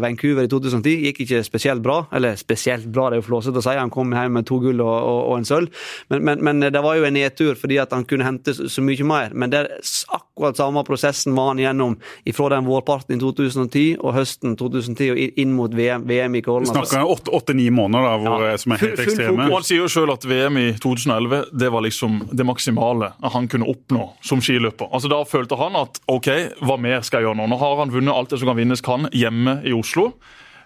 [0.02, 2.02] Vancouver i 2010 gikk ikke spesielt bra.
[2.16, 3.78] Eller spesielt bra, det er jo flåsete å si.
[3.80, 5.86] Han kom hjem med to gull og, og, og en sølv.
[6.12, 9.08] Men, men, men, det var jo en nedtur fordi at han kunne hente så mye
[9.08, 9.36] mer.
[9.36, 11.98] Men det er akkurat samme prosessen var han gjennom
[12.36, 16.70] fra den vårparten i 2010 og høsten 2010 og inn mot VM, VM i Kollen.
[16.70, 18.58] Vi snakker 8 ni måneder da, hvor, ja.
[18.62, 19.48] som er helt full, ekstreme.
[19.50, 23.48] Og Han sier jo selv at VM i 2011 det var liksom det maksimale han
[23.52, 24.90] kunne oppnå som skiløper.
[24.92, 26.30] Altså Da følte han at OK,
[26.66, 27.50] hva mer skal jeg gjøre nå?
[27.52, 30.12] Nå har han vunnet alt det som kan vinnes kan hjemme i Oslo.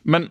[0.04, 0.30] Men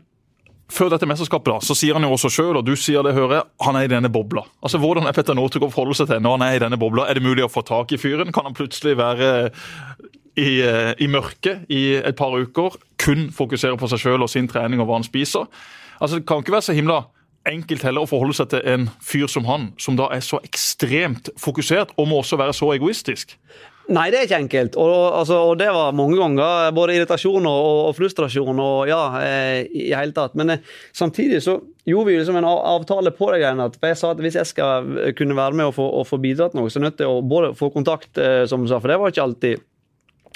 [0.72, 3.38] før dette mesterskapet da, så sier han jo også selv, og du sier det, hører
[3.38, 4.44] jeg, han er i denne bobla.
[4.64, 7.06] Altså, Hvordan er Petter Northug forholde seg til når han er i denne bobla?
[7.08, 8.32] Er det mulig å få tak i fyren?
[8.32, 9.32] Kan han plutselig være
[10.40, 14.48] i, eh, i mørket i et par uker, kun fokusere på seg sjøl og sin
[14.48, 15.48] trening og hva han spiser?
[16.00, 17.04] Altså, Det kan ikke være så himla
[17.48, 21.32] enkelt heller å forholde seg til en fyr som han, som da er så ekstremt
[21.40, 23.36] fokusert, og må også være så egoistisk.
[23.90, 24.76] Nei, det er ikke enkelt.
[24.78, 29.64] Og, altså, og det var mange ganger både irritasjon og, og frustrasjon og ja, eh,
[29.66, 30.36] i hele tatt.
[30.38, 30.62] Men eh,
[30.94, 31.56] samtidig så
[31.88, 33.66] gjorde vi liksom en avtale på det greiene.
[33.66, 36.54] at Jeg sa at hvis jeg skal kunne være med og få, og få bidratt
[36.54, 38.92] noe, så er jeg nødt til å både få kontakt, eh, som du sa, for
[38.92, 39.66] det var ikke alltid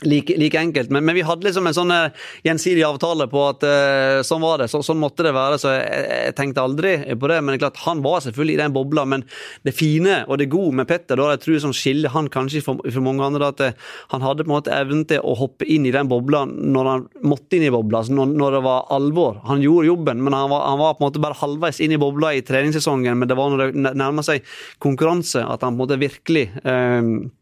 [0.04, 3.62] Like, like, enkelt, men, men, vi hadde liksom en sånn eh, gjensidig avtale på at
[3.64, 5.56] uh, sånn var det, så, sånn måtte det være.
[5.61, 7.38] Så jeg, jeg, tenkte aldri på det.
[7.40, 9.06] Men det er klart, han var selvfølgelig i den bobla.
[9.09, 9.24] Men
[9.64, 12.82] det fine og det gode med Petter, da jeg tror som skiller han kanskje for,
[13.06, 15.94] mange andre, at uh, han hadde på en måte evnen til å hoppe inn i
[15.96, 19.40] den bobla når han måtte inn i bobla, altså når, når, det var alvor.
[19.48, 22.02] Han gjorde jobben, men han var, han var, på en måte bare halvveis inn i
[22.02, 23.16] bobla i treningssesongen.
[23.16, 24.44] Men det var når det nærma seg
[24.82, 27.32] konkurranse at han på en måte virkelig uh,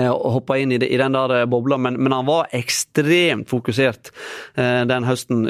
[0.00, 4.12] hoppa inn i, den der eh, bobla, men, men, han var ekstremt fokusert
[4.56, 5.44] eh, den høsten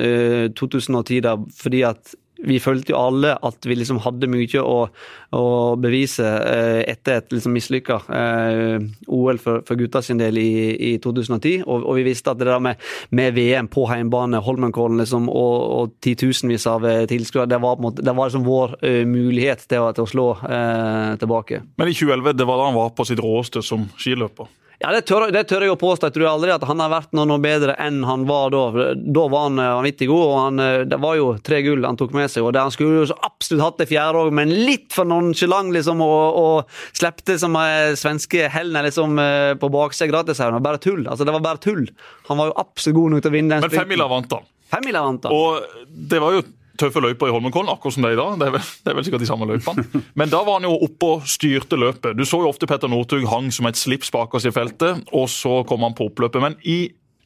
[0.58, 2.16] 2010, da, fordi at
[2.48, 4.78] vi følte jo alle at vi liksom hadde mye å,
[5.38, 5.44] å
[5.80, 10.52] bevise eh, etter et liksom mislykka eh, OL for, for gutta sin del i,
[10.92, 11.62] i 2010.
[11.66, 12.80] Og, og, vi visste at det der med,
[13.14, 18.04] med VM på hjemmebane, Holmenkollen liksom, og, og titusenvis av eh, tilskuere, det var, måte,
[18.04, 18.78] det var liksom vår
[19.08, 21.62] mulighet til å, til å slå eh, tilbake.
[21.78, 24.50] Men i 2011, det var da han var på sitt råeste som skiløper?
[24.82, 26.08] Ja, det tør, det tør, jeg å påstå.
[26.08, 28.62] Jeg tror aldri at han har vært noe, noe bedre enn han var da.
[28.98, 31.98] Da var han eh, vanvittig god, og han, eh, det var jo tre gull han
[32.00, 32.42] tok med seg.
[32.42, 35.70] og det Han skulle jo så absolutt hatt det fjerde òg, men litt for nonchalant
[35.76, 39.20] liksom, og, og slepte som eh, svenske Helner liksom,
[39.62, 40.58] på baksida gratis her.
[40.64, 41.04] Bare tull.
[41.06, 41.86] Altså, det var bare tull.
[42.26, 43.68] Han var jo absolutt god nok til å vinne den.
[43.68, 44.50] Men femmila vant han.
[44.72, 45.36] Femmila vant han.
[45.36, 46.42] Og det var jo
[46.80, 48.38] tøffe løyper i Holmenkollen, akkurat som det er i dag.
[48.40, 49.84] Det er, vel, det er vel sikkert de samme løypene.
[50.18, 52.16] Men da var han jo oppe og styrte løpet.
[52.18, 55.28] Du så jo ofte Petter Northug hang som et slips bak oss i feltet, og
[55.32, 56.42] så kom han på oppløpet.
[56.44, 56.80] Men i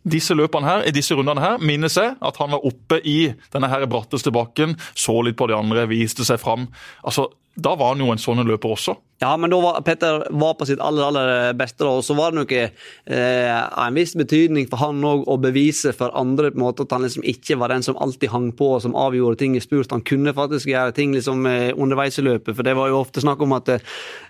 [0.06, 3.70] disse løpene her, i disse rundene her, minnes jeg at han var oppe i denne
[3.72, 6.68] her bratteste bakken, så litt på de andre, viste seg fram.
[7.02, 8.92] Altså, Da var han jo en sånn løper også.
[9.18, 12.34] Ja, men da var Petter var på sitt aller aller beste, da, og så var
[12.34, 16.64] det noe eh, en viss betydning for han òg å bevise for andre på en
[16.66, 19.56] måte at han liksom ikke var den som alltid hang på og som avgjorde ting
[19.56, 19.88] i spurt.
[19.94, 23.24] Han kunne faktisk gjøre ting liksom eh, underveis i løpet, for det var jo ofte
[23.24, 23.80] snakk om at eh,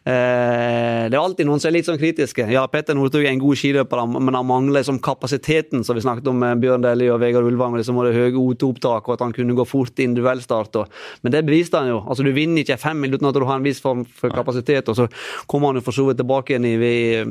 [0.06, 2.46] det er alltid noen som er litt sånn kritiske.
[2.54, 6.30] Ja, Petter Northug er en god skiløper, men han mangler liksom kapasiteten som vi snakket
[6.30, 9.34] om med Bjørn Dæhlie og Vegard Ulvang, liksom, og det høye OT-opptak, og at han
[9.34, 10.78] kunne gå fort i individuellstart.
[11.26, 12.00] Men det beviste han jo.
[12.06, 14.75] Altså, Du vinner ikke fem minutter uten at du har en viss form for kapasitet
[14.76, 14.88] aktivitet.
[14.88, 17.24] Og så kom han jo for så vidt tilbake igjen i,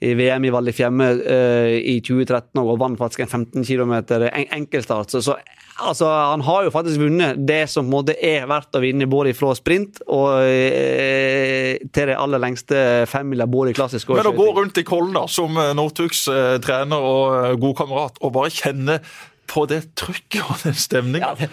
[0.00, 4.52] i VM i Val Fiemme uh, i 2013 og vant faktisk en 15 km en,
[4.60, 5.10] enkeltstart.
[5.10, 5.36] Så, så
[5.76, 9.08] altså, han har jo faktisk vunnet det som på en måte er verdt å vinne,
[9.08, 14.32] både fra sprint og uh, til det aller lengste femmila, både i klassisk og Men
[14.32, 19.00] å gå rundt i Kolna som Northugs uh, trener og god kamerat, og bare kjenne
[19.48, 21.32] på det trykket og den stemninga.
[21.40, 21.48] Ja,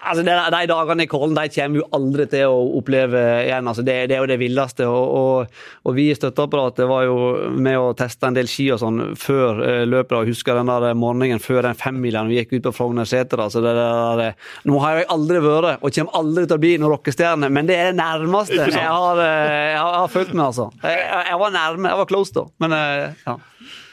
[0.00, 3.70] altså de, de, dagene i Kollen de kommer jo aldri til å oppleve igjen.
[3.70, 4.88] Altså det, det, er jo det villeste.
[4.88, 7.16] Og, og, og, vi i støtteapparatet var jo
[7.56, 10.16] med å teste en del ski og sånn før eh, løpet.
[10.18, 13.40] og husker den der morgenen før den femmilen vi gikk ut på Frognerseter.
[13.40, 17.68] Altså nå har jeg aldri vært, og kommer aldri til å bli noen rockestjerne, men
[17.68, 20.68] det er det nærmeste jeg har, uh, jeg har, jeg har følt meg, altså.
[20.84, 23.36] Jeg, jeg, var nærme, jeg var close da, men uh, ja.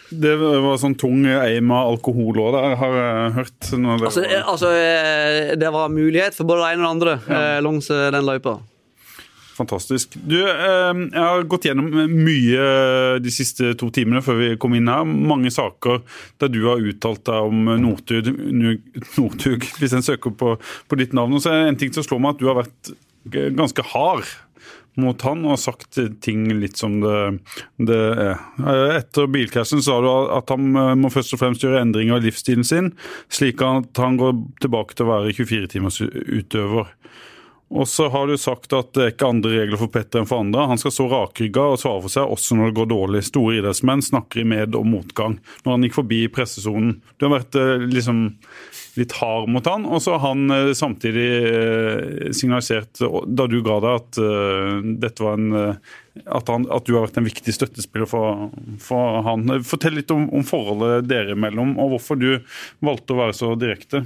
[0.09, 3.59] Det var sånn tung eim av alkohol òg, der, har jeg hørt.
[3.59, 4.47] Det, altså, var...
[4.53, 7.43] altså, eh, det var mulighet for både det ene og det andre ja.
[7.57, 8.57] Eh, langs eh, den løypa.
[9.57, 10.13] Fantastisk.
[10.21, 12.65] Du, jeg har gått gjennom mye
[13.17, 15.01] de siste to timene før vi kom inn her.
[15.01, 16.03] Mange saker
[16.37, 18.29] der du har uttalt deg om Northug,
[19.17, 21.33] Northug hvis en søker på, på ditt navn.
[21.33, 22.93] Og så er det en ting som slår meg at du har vært
[23.57, 24.29] ganske hard
[25.01, 27.17] mot han og sagt ting litt som det,
[27.89, 28.41] det er.
[28.97, 32.67] Etter bilkrasjen sa du at han eh, må først og fremst gjøre endringer i livsstilen
[32.67, 32.91] sin,
[33.33, 36.93] slik at han går tilbake til å være 24-timers utøver.
[37.69, 40.39] Og så har du sagt at det er ikke andre regler for Petter enn for
[40.39, 40.69] andre.
[40.69, 43.23] Han skal stå rakrygga og svare for seg også når det går dårlig.
[43.27, 45.35] Store idrettsmenn snakker i med- og motgang.
[45.65, 47.01] Når han gikk forbi pressesonen.
[47.17, 48.21] Du har vært eh, liksom
[48.97, 53.81] litt hard mot han, og så har han eh, samtidig eh, signalisert, da du ga
[53.83, 54.21] deg, at
[55.03, 55.57] dette var en
[56.25, 58.47] at, han, at, du har vært en viktig støttespiller for,
[58.81, 59.59] for han.
[59.67, 62.31] Fortell litt om, om forholdet dere imellom, og hvorfor du
[62.79, 64.01] valgte å være så direkte.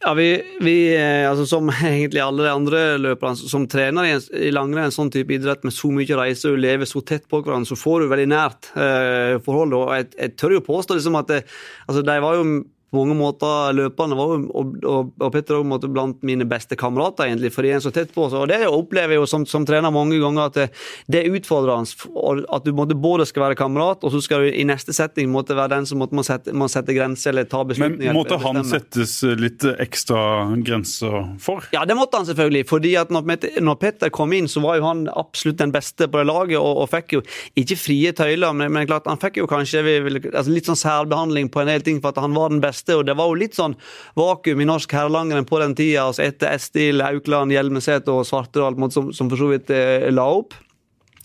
[0.00, 4.14] Ja, vi, vi, eh, altså Som egentlig alle de andre løperne som trener i,
[4.46, 7.42] i langrenn, en sånn type idrett med så mye reise og lever så tett på
[7.42, 9.74] hverandre, så får du veldig nært eh, forhold.
[9.74, 11.40] og Jeg, jeg tør jo påstå liksom at det,
[11.88, 12.46] altså de var jo
[12.90, 17.50] på mange måter løpende var og, og, og Petter òg blant mine beste kamerater, egentlig,
[17.52, 18.28] fordi en så tett på.
[18.28, 20.66] Og det opplever jeg jo som, som trener mange ganger, at det,
[21.12, 22.46] det er utfordrende.
[22.54, 25.56] At du måtte både skal være kamerat, og så skal du i neste setting måtte
[25.58, 28.08] være den som måtte må sette, må sette grenser eller ta beslutninger.
[28.08, 30.22] Men måtte han settes litt ekstra
[30.64, 31.68] grenser for?
[31.76, 32.64] Ja, det måtte han selvfølgelig.
[32.68, 33.28] fordi at når,
[33.60, 36.84] når Petter kom inn, så var jo han absolutt den beste på det laget, og,
[36.84, 37.22] og fikk jo
[37.58, 41.62] ikke frie tøyler, men, men klart han fikk jo kanskje altså litt sånn særbehandling på
[41.62, 42.96] en del ting for at han var den beste beste.
[42.96, 43.76] og Det var jo litt sånn
[44.18, 49.12] vakuum i norsk herrelangrenn på den tida, altså etter Estil, Aukland, Hjelmeset og Svartedal, som,
[49.12, 50.54] som for så vidt eh, la opp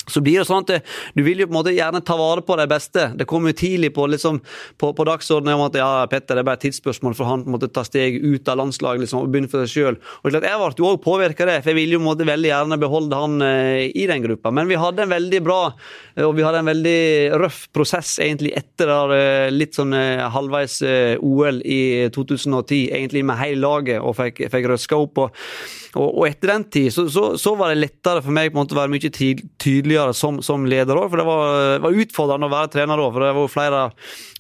[0.10, 0.84] så blir det sånn at
[1.16, 3.06] Du vil jo på en måte gjerne ta vare på de beste.
[3.18, 4.42] Det kom jo tidlig på, liksom,
[4.80, 7.52] på, på dagsordenen om at ja, Petter, det er bare et tidsspørsmål for han på
[7.52, 10.00] en måte ta steg ut av landslaget liksom, og begynne for seg sjøl.
[10.28, 12.80] Jeg ble jo òg påvirka det, for jeg ville jo på en måte veldig gjerne
[12.82, 14.52] beholde han eh, i den gruppa.
[14.56, 17.00] Men vi hadde en veldig bra eh, og vi hadde en veldig
[17.42, 23.24] røff prosess egentlig etter der, eh, litt sånn eh, halvveis eh, OL i 2010, egentlig
[23.26, 25.24] med hele laget, og fikk, fikk røska opp.
[25.24, 25.44] Og,
[25.94, 28.64] og, og, etter den tid så, så, så, var det lettere for meg på en
[28.64, 31.10] måte å være mye tydelig tydeligere som, som leder òg.
[31.12, 33.10] For det var, var, utfordrende å være trener da.
[33.14, 33.82] For det var flere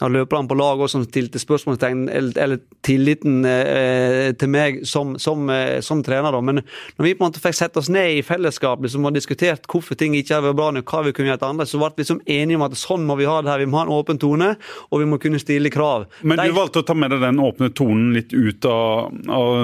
[0.03, 5.15] av løperne på lag også, som stilte spørsmålstegn eller, eller tilliten eh, til meg som,
[5.21, 6.33] som, eh, som, trener.
[6.33, 6.41] da.
[6.43, 9.67] Men når vi på en måte fikk sett oss ned i fellesskap liksom, og diskutert
[9.69, 12.03] hvorfor ting ikke har vært bra nok, hva vi kunne gjøre annerledes, så ble vi
[12.03, 13.63] liksom enige om at sånn må vi ha det her.
[13.63, 14.53] Vi må ha en åpen tone,
[14.89, 16.07] og vi må kunne stille krav.
[16.21, 19.63] Men du valgte å ta med deg den åpne tonen litt ut av, av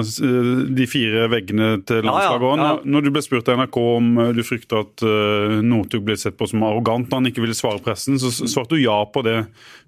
[0.80, 2.46] de fire veggene til landslaget.
[2.46, 2.90] Ja, ja, ja.
[2.90, 6.46] Når, du ble spurt av NRK om du frykter at uh, Northug ble sett på
[6.50, 9.40] som arrogant når han ikke ville svare pressen, så svarte du ja på det.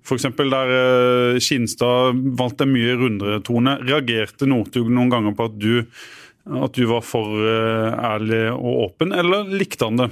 [0.02, 0.26] F.eks.
[0.40, 3.76] der uh, Skinstad valgte en mye rundere tone.
[3.84, 5.72] Reagerte Northug noen ganger på at du,
[6.64, 10.10] at du var for uh, ærlig og åpen, eller likte han det?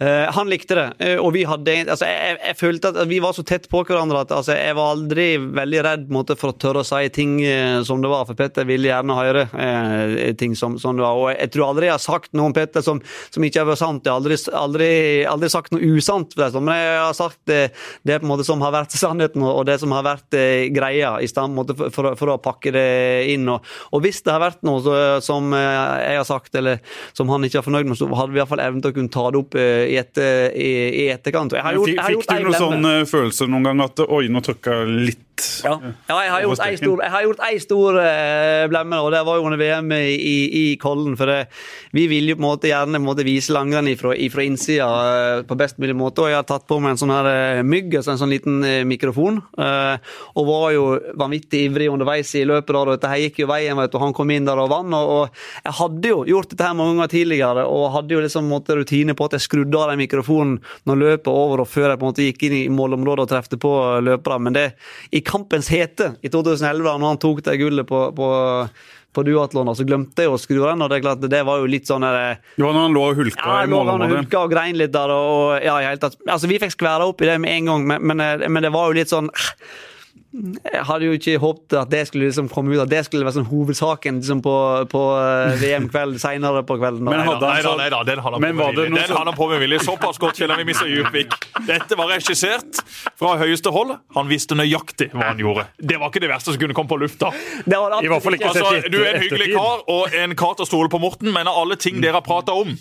[0.00, 3.32] Eh, han likte det, eh, og vi hadde altså, jeg, jeg, følte at vi var
[3.34, 6.84] så tett på hverandre at altså, jeg var aldri veldig redd måte, for å tørre
[6.84, 9.46] å si ting eh, som det var, for Petter ville gjerne høre
[10.38, 11.18] ting som, som, det var.
[11.18, 13.00] Og jeg tror aldri jeg har sagt noe om Petter som,
[13.34, 14.06] som ikke har vært sant.
[14.06, 14.90] Jeg har aldri, aldri,
[15.26, 17.58] aldri sagt noe usant, men jeg har sagt det,
[18.06, 20.38] det måte som har vært sannheten, og det som har vært
[20.76, 22.86] greia, i stand måte, for, for, for, å pakke det
[23.34, 23.48] inn.
[23.50, 26.78] Og, og hvis det har vært noe så, som jeg har sagt, eller
[27.18, 29.26] som han ikke er fornøyd med, så hadde vi iallfall evnen til å kunne ta
[29.34, 29.58] det opp
[29.88, 30.20] i, et,
[30.54, 30.72] i,
[31.04, 31.56] i etterkant.
[31.56, 34.04] Jeg har gjort, jeg har fikk, fikk du noen sånn følelser følelse noen gang at
[34.08, 35.24] oi, nå trykka litt
[35.64, 35.74] ja.
[36.08, 37.98] ja, jeg har gjort ei stor, gjort ei stor
[38.70, 41.16] blemme, og det var jo under VM i, i, i Kollen.
[41.18, 41.38] For det,
[41.96, 45.58] vi vil jo på en måte gjerne måte, vise langrenn ifra, ifra innsida uh, på
[45.58, 46.24] best mulig måte.
[46.24, 48.60] Og jeg har tatt på meg en sånn her uh, mygg, altså en sånn liten
[48.88, 49.40] mikrofon.
[49.58, 50.84] og var jo
[51.18, 52.72] vanvittig ivrig underveis i løpet.
[52.74, 54.94] Da, og dette her gikk jo veien, vet du, han kom inn der og vant.
[54.98, 58.50] Og, og, jeg hadde jo gjort dette her mange ganger tidligere, og hadde jo liksom
[58.50, 62.00] måte, rutine på at jeg skrudde av den mikrofonen når løpet over, og før jeg
[62.00, 63.72] på en måte gikk inn i målområdet og trefte på
[64.04, 64.40] løpere.
[64.44, 64.66] Men det,
[65.10, 68.30] i kampens hete i 2011, da når han tok det gullet på, på
[69.18, 70.82] på duatlon, så glemte jeg å skru den.
[70.84, 73.20] og Det er klart, det var jo litt sånn Det var når han lå og
[73.22, 74.10] hulka ja, i målområdet?
[74.12, 75.12] Ja, hulka og grein litt der.
[75.14, 76.18] og ja, i hele tatt.
[76.28, 78.90] Altså, Vi fikk skværa opp i det med en gang, men, men, men det var
[78.90, 79.32] jo litt sånn
[80.32, 83.38] jeg hadde jo ikke håpet at det skulle liksom komme ut, at det skulle være
[83.38, 84.54] sånn hovedsaken liksom på,
[84.92, 87.08] på eh, VM-kveld senere på kvelden.
[87.08, 89.36] Men hadde nei, da, nei, da, den hadde han på med vilje.
[89.38, 89.80] På med vilje.
[89.86, 90.84] Såpass godt kjenner vi Mr.
[90.92, 91.36] Djupvik.
[91.68, 92.82] Dette var regissert
[93.18, 93.96] fra høyeste hold.
[94.18, 95.68] Han visste nøyaktig hva han gjorde.
[95.80, 97.32] Det var ikke det verste som kunne komme på lufta.
[97.64, 100.58] Det var I hvert fall ikke altså, Du er en hyggelig kar og en kar
[100.58, 102.76] til å stole på Morten, men av alle ting dere har prata om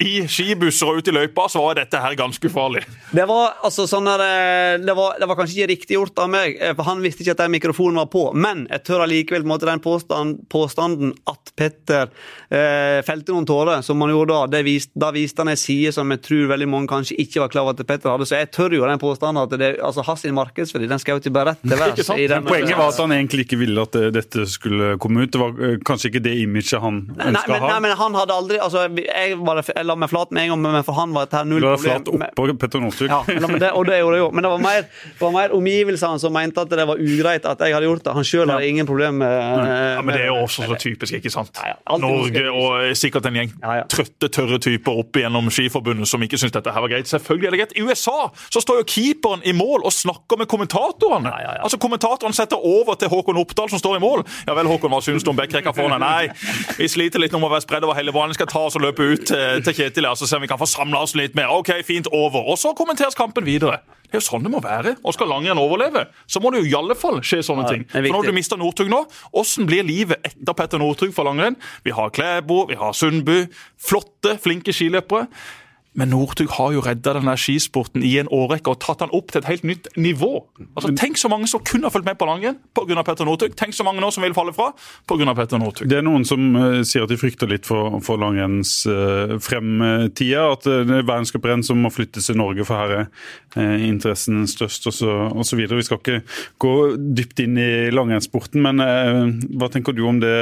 [0.00, 2.82] i skibusser og ute i løypa, så var dette her ganske ufarlig.
[3.12, 6.30] Det var altså sånn der, eh, det, var, det var kanskje ikke riktig gjort av
[6.32, 8.24] meg, eh, for han visste ikke at den mikrofonen var på.
[8.32, 12.08] Men jeg tør allikevel på måte den påstand, påstanden at Petter
[12.48, 14.62] eh, felte noen tårer, som han gjorde da.
[14.64, 17.68] Vist, da viste han en side som jeg tror veldig mange kanskje ikke var klar
[17.68, 18.28] over at Petter hadde.
[18.30, 21.34] Så jeg tør jo den påstanden at det, altså hans markedsverdi den skal jo ikke
[21.36, 22.40] bare rett til værs.
[22.48, 25.34] Poenget var at han egentlig ikke ville at eh, dette skulle komme ut.
[25.34, 27.72] Det var kanskje ikke det imaget han ønska å ha?
[27.74, 30.62] Nei, men han hadde aldri altså, jeg, bare, jeg la meg flat med en gang,
[30.64, 32.04] men for han var dette null problem.
[32.06, 33.10] Du var flat oppå Petter Northug.
[33.10, 34.30] Ja, det, og det gjorde jeg jo.
[34.34, 37.64] Men det var mer, det var mer omgivelsene som mente at det var ugreit at
[37.64, 38.14] jeg hadde gjort det.
[38.16, 41.32] Han sjøl hadde ingen problem med, ja, Men det er jo også så typisk, ikke
[41.32, 41.60] sant?
[41.60, 43.54] Ja, ja, Norge og sikkert en gjeng
[43.90, 47.10] trøtte, tørre typer opp igjennom Skiforbundet som ikke syns dette her var greit.
[47.10, 47.76] Selvfølgelig er det greit.
[47.78, 48.18] I USA
[48.50, 51.32] så står jo keeperen i mål og snakker med kommentatorene.
[51.60, 54.24] Altså kommentatoren setter over til Håkon Oppdal, som står i mål.
[54.46, 56.00] Ja vel, Håkon, hva syns du om backrekka foran?
[56.00, 56.30] Nei,
[56.78, 58.36] vi sliter litt nå med å være spredd over hele banen.
[58.36, 60.68] Skal ta oss og løpe ut til, til Kjetil her, så ser vi kan få
[60.68, 61.52] samla oss litt mer.
[61.56, 62.44] Ok, fint, over.
[62.52, 63.80] Og så kommenteres kampen videre.
[64.10, 64.96] Det er jo sånn det må være.
[65.06, 67.86] Og skal langrenn overleve, så må det jo i alle fall skje sånne ja, ting.
[67.94, 69.04] For når du mister Northug nå,
[69.38, 71.56] åssen blir livet etter Petter Northug for langrenn?
[71.86, 73.44] Vi har Klæbo, vi har Sundby.
[73.78, 75.28] Flotte, flinke skiløpere.
[75.98, 79.42] Men Northug har jo redda denne skisporten i en årrekke og tatt den opp til
[79.42, 80.44] et helt nytt nivå.
[80.76, 83.02] Altså, Tenk så mange som kunne ha fulgt med på langrenn pga.
[83.06, 83.56] Petter Northug.
[83.58, 84.70] Tenk så mange nå som vil falle fra
[85.10, 85.34] pga.
[85.34, 85.88] Petter Northug.
[85.90, 90.46] Det er noen som uh, sier at de frykter litt for, for langrenns uh, fremtida.
[90.54, 93.08] At uh, det er verdenscuprenn som må flyttes til Norge, for her er
[93.58, 95.64] uh, interessen størst osv.
[95.66, 96.20] Vi skal ikke
[96.62, 96.76] gå
[97.18, 98.78] dypt inn i langrennssporten, men
[99.58, 100.36] hva tenker du om det,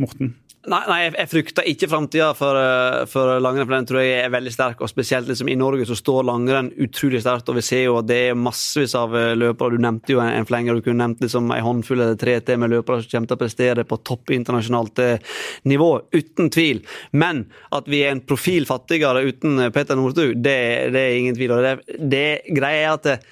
[0.00, 0.34] Morten?
[0.66, 4.32] Nei, nei, jeg frykter ikke framtida for, eh, for langrenn, for den tror jeg er
[4.34, 4.80] veldig sterk.
[4.82, 8.08] og Spesielt liksom, i Norge så står langrenn utrolig sterkt, og vi ser jo at
[8.08, 9.76] det er massevis av eh, løpere.
[9.76, 12.58] Du nevnte jo en, en flenger, du kunne nevnt liksom en håndfull eller tre til
[12.58, 15.38] med løpere som kommer til å prestere på topp internasjonalt eh,
[15.70, 16.82] nivå, uten tvil.
[17.12, 20.58] Men at vi er en profil fattigere uten Petter Northug, det,
[20.90, 21.62] det, er ingen tvil om.
[21.62, 23.26] Det, det greia er at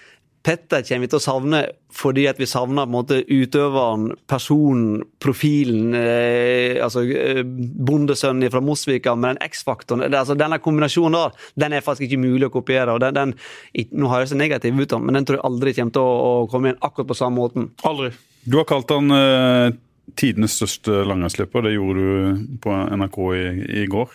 [0.44, 1.60] Petter kommer vi til å savne
[1.94, 5.94] fordi at vi savner på en måte utøveren, personen, profilen.
[5.96, 10.04] Eh, altså eh, Bondesønnen fra Mosvika med den X-faktoren.
[10.10, 12.92] Altså, denne kombinasjonen der, den er faktisk ikke mulig å kopiere.
[12.92, 16.04] og den, den Nå høres det negativt ut, men den tror jeg aldri kommer til
[16.04, 17.70] å, å komme inn akkurat på samme måten.
[17.86, 18.12] Aldri.
[18.44, 19.78] Du har kalt han eh,
[20.20, 21.64] tidenes største langrennsløper.
[21.64, 23.46] Det gjorde du på NRK i,
[23.84, 24.12] i går.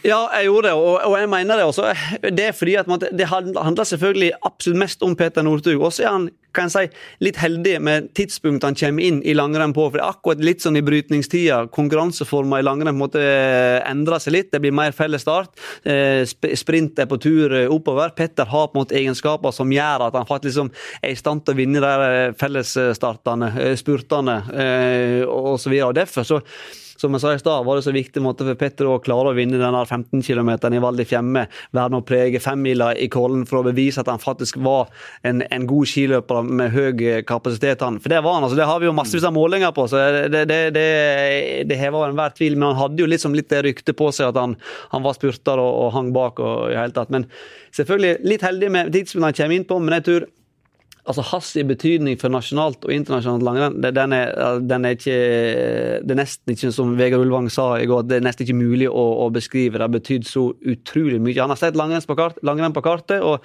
[0.00, 1.90] Ja, jeg gjorde det, og, og, jeg mener det også.
[2.32, 5.82] Det er fordi at man, det handler selvfølgelig absolutt mest om Peter Northug.
[5.82, 9.36] Og så er han kan jeg si, litt heldig med tidspunktet han kommer inn i
[9.36, 9.84] langrenn på.
[9.86, 11.60] for det er akkurat litt sånn i brytningstida.
[11.70, 13.22] Konkurranseformer i langrenn på en måte
[13.86, 14.50] endrer seg litt.
[14.50, 15.52] Det blir mer felles start.
[15.84, 18.16] Eh, sprint er på tur eh, oppover.
[18.16, 21.44] Petter har på en måte egenskaper som gjør at han faktisk liksom er i stand
[21.44, 24.40] til å vinne de fellesstartene, spurtene
[25.30, 25.76] osv.
[25.94, 26.40] Derfor så
[27.00, 29.36] som jeg sa i stad, var det så viktig måte for Petter å klare å
[29.36, 31.46] vinne den 15 km i Val di Fiemme.
[31.72, 34.90] Være med å prege femmila i Kollen for å bevise at han faktisk var
[35.26, 37.80] en, en god skiløper med høy kapasitet.
[37.86, 38.00] Han.
[38.04, 38.44] For det var han.
[38.44, 40.86] altså Det har vi jo massevis av målinger på, så det, det, det,
[41.70, 42.58] det hever enhver tvil.
[42.58, 44.58] Men han hadde jo liksom litt det ryktet på seg at han,
[44.92, 46.42] han var spurter og, og hang bak.
[46.44, 47.12] og i hele tatt.
[47.14, 47.24] Men
[47.76, 50.28] selvfølgelig litt heldig med tidspunktet han kommer inn på, men jeg tror
[51.08, 54.14] altså hans betydning for nasjonalt og internasjonalt langrenn, den
[54.70, 55.16] den er ikke
[56.04, 58.88] Det er nesten ikke, som Vegard Ulvang sa i går, det er nesten ikke mulig
[58.88, 59.78] å, å beskrive.
[59.78, 61.38] Det har betydd så utrolig mye.
[61.40, 63.44] Han har sett langrenn på, kart, langrenn på kartet, og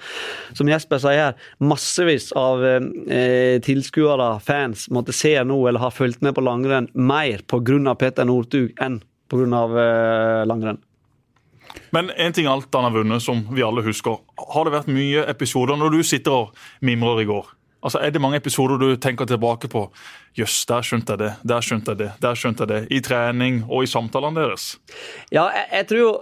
[0.56, 6.24] som Jesper sier her, massevis av eh, tilskuere, fans, måtte se nå eller har fulgt
[6.24, 7.94] med på langrenn mer pga.
[7.98, 9.64] Peter Northug enn pga.
[9.86, 10.80] Eh, langrenn.
[11.94, 14.18] Men en ting alt han har vunnet, som vi alle husker.
[14.54, 17.52] Har det vært mye episoder når du sitter og mimrer i går?
[17.86, 19.86] Altså, Er det mange episoder du tenker tilbake på?
[20.36, 22.80] Jøss, der skjønte jeg det, der skjønte jeg det, der skjønte jeg det.
[22.90, 24.72] I trening og i samtalene deres?
[25.30, 26.16] Ja, jeg, jeg tror jo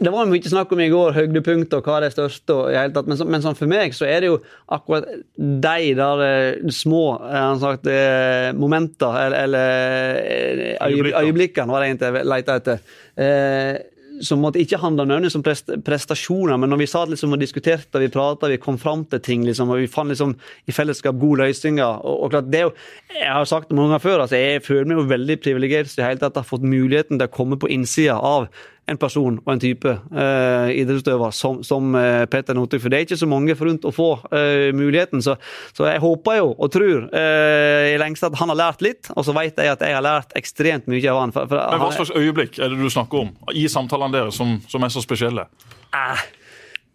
[0.00, 2.54] det var mye snakk om i går, høydepunkter og hva er det største.
[2.54, 4.40] og i hele tatt, men, så, men sånn for meg så er det jo
[4.74, 5.06] akkurat
[5.38, 12.30] de der eh, små han sagt, eh, momenter, eller, eller øyeblikkene, var det egentlig jeg
[12.32, 12.96] lette etter.
[13.14, 13.74] Eh,
[14.22, 18.10] som måtte ikke handla nødvendigvis om prestasjoner, men når vi satt liksom og diskuterte, vi
[18.12, 20.36] pratet, vi kom fram til ting, liksom, og vi fant liksom
[20.70, 21.84] i fellesskap gode løsninger.
[21.84, 22.72] og, og klart, det jo,
[23.14, 26.02] Jeg har sagt det mange ganger før, altså jeg føler meg jo veldig privilegert i
[26.04, 28.48] hele tatt har fått muligheten til å komme på innsida av
[28.90, 32.82] en person og en type eh, idrettsutøver som, som uh, Peter Northug.
[32.82, 35.22] For det er ikke så mange forunt å få eh, muligheten.
[35.24, 35.36] Så,
[35.72, 39.34] så, jeg håper jo og tror i lengste at han har lært litt, og så
[39.36, 41.34] vet jeg at jeg har lært ekstremt mye av han.
[41.34, 44.56] For, for Men Hva slags øyeblikk er det du snakker om i samtalene deres som,
[44.70, 45.46] som er så spesielle?
[45.94, 46.24] Eh,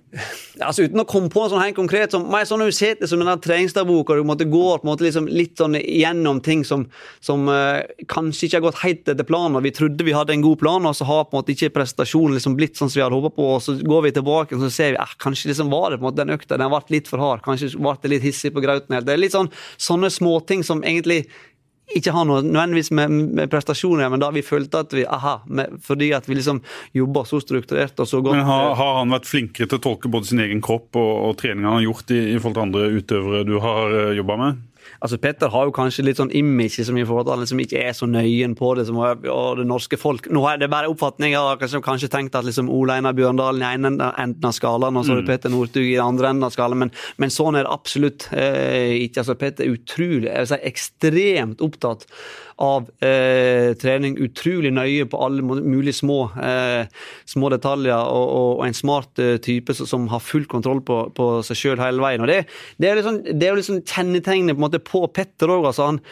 [0.66, 3.42] Altså Uten å komme på en sånn helt konkret som, mer sånn det som en
[3.42, 6.88] treningsdagboka, du måtte gå på en måte liksom litt sånn gjennom ting som,
[7.24, 9.60] som uh, kanskje ikke har gått helt etter planen.
[9.60, 11.72] og Vi trodde vi hadde en god plan, og så har på en måte ikke
[11.78, 13.48] prestasjonen liksom blitt sånn som vi hadde håpet på.
[13.56, 16.04] og Så går vi tilbake og så ser vi eh, kanskje liksom var det på
[16.04, 17.46] en måte den økta den ble litt for hard.
[17.46, 19.00] Kanskje ble det litt hissig på grauten.
[19.06, 21.24] Det er litt sånn sånne småting som egentlig
[21.98, 25.80] ikke har noe nødvendigvis med, med prestasjoner men da vi følte at vi aha, med,
[25.86, 26.62] fordi at vi liksom
[26.96, 28.38] jobber så strukturert og så godt.
[28.38, 31.38] Men har, har, han vært flinkere til å tolke både sin egen kropp og, og
[31.42, 34.62] treninga han har gjort i, i forhold til andre utøvere du har eh, jobba med?
[35.00, 37.96] Altså Petter har jo kanskje litt sånn image som i forhold til liksom ikke er
[37.98, 40.30] så nøyen på det som og det norske folk.
[40.34, 41.34] Nå er det bare oppfatning.
[41.34, 45.00] Jeg har kanskje, kanskje tenkt at liksom Ole Einar Bjørndalen i ene enden av skalaen,
[45.00, 45.32] og så er det mm.
[45.32, 46.86] Petter Northug i andre enden av skalaen.
[46.86, 49.24] Men, men, sånn er det absolutt eh, ikke.
[49.24, 52.08] altså Petter er utrolig, jeg vil si ekstremt opptatt
[52.60, 54.18] av eh, trening.
[54.24, 56.90] Utrolig nøye på alle mulige små, eh,
[57.30, 61.30] små detaljer, og, og, og, en smart eh, type som har full kontroll på, på
[61.48, 62.26] seg sjøl hele veien.
[62.26, 62.42] og Det,
[62.78, 65.70] det er liksom, det er liksom kjennetegnet på, på Petter òg.
[65.72, 66.04] Altså han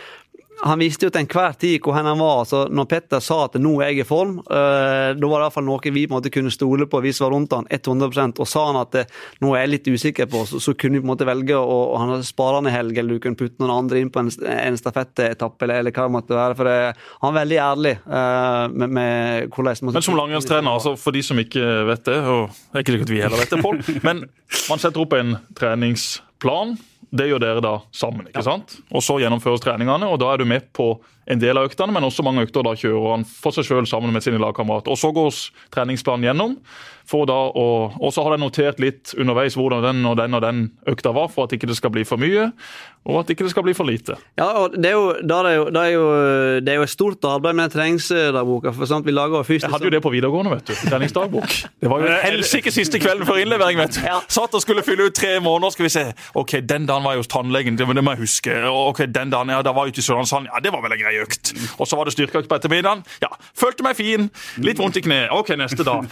[0.79, 2.45] visste jo til enhver tid hvor han var.
[2.45, 5.67] så Når Petter sa at nå er jeg i form, eh, da var det iallfall
[5.67, 8.47] noe vi på en måte kunne stole på, vi som var rundt han, 100% Og
[8.47, 11.07] sa han at uh, nå er jeg litt usikker på, så, så kunne vi på
[11.07, 13.75] en måte velge å og han spare han i helg, eller du kunne putte noen
[13.75, 16.57] andre inn på en, en stafettetappe, eller, eller, hva det måtte være.
[16.57, 16.77] for det,
[17.21, 21.39] Han er veldig ærlig uh, med, med hvordan Men som langrennstrener, altså, for de som
[21.41, 24.25] ikke vet det, og det er ikke sikkert vi heller vet det, Pål, men
[24.67, 26.77] man setter opp en treningsplan
[27.15, 28.27] det gjør dere da sammen.
[28.27, 28.77] ikke sant?
[28.91, 32.03] Og Så gjennomføres treningene, og da er du med på en del av øktene, men
[32.03, 34.91] også mange økter da kjører han for seg selv sammen med sine lagkamerater.
[34.91, 35.31] Og Så går
[35.71, 36.57] treningsplanen gjennom.
[37.07, 37.65] For da å,
[38.01, 41.29] Og så har jeg notert litt underveis hvordan den og den og den økta var,
[41.31, 42.49] for at ikke det skal bli for mye,
[43.07, 44.17] og at ikke det skal bli for lite.
[44.35, 46.05] Ja, og Det er jo, det er jo, det er jo,
[46.65, 48.73] det er jo et stort arbeid med treningsdagboka.
[48.75, 49.63] for sant, vi lager først...
[49.63, 50.73] Jeg hadde jo det på videregående, vet du.
[50.89, 51.55] Treningsdagbok.
[51.81, 54.01] Det var jo helsike siste kvelden før innlevering, vet du.
[54.03, 54.19] Ja.
[54.27, 56.03] Satt og skulle fylle ut tre måneder, skal vi se.
[56.35, 58.57] Ok, den dagen var jeg hos tannlegen, det, må jeg huske.
[58.67, 60.51] Ok, den dagen, ja, da var jeg ute i Sørlandshallen.
[60.51, 61.53] Ja, det var vel en grei økt.
[61.79, 63.05] Og så var det styrkeøkt på ettermiddagen.
[63.23, 64.27] Ja, følte meg fin.
[64.59, 65.31] Litt vondt i kneet.
[65.31, 66.11] Ok, neste dag.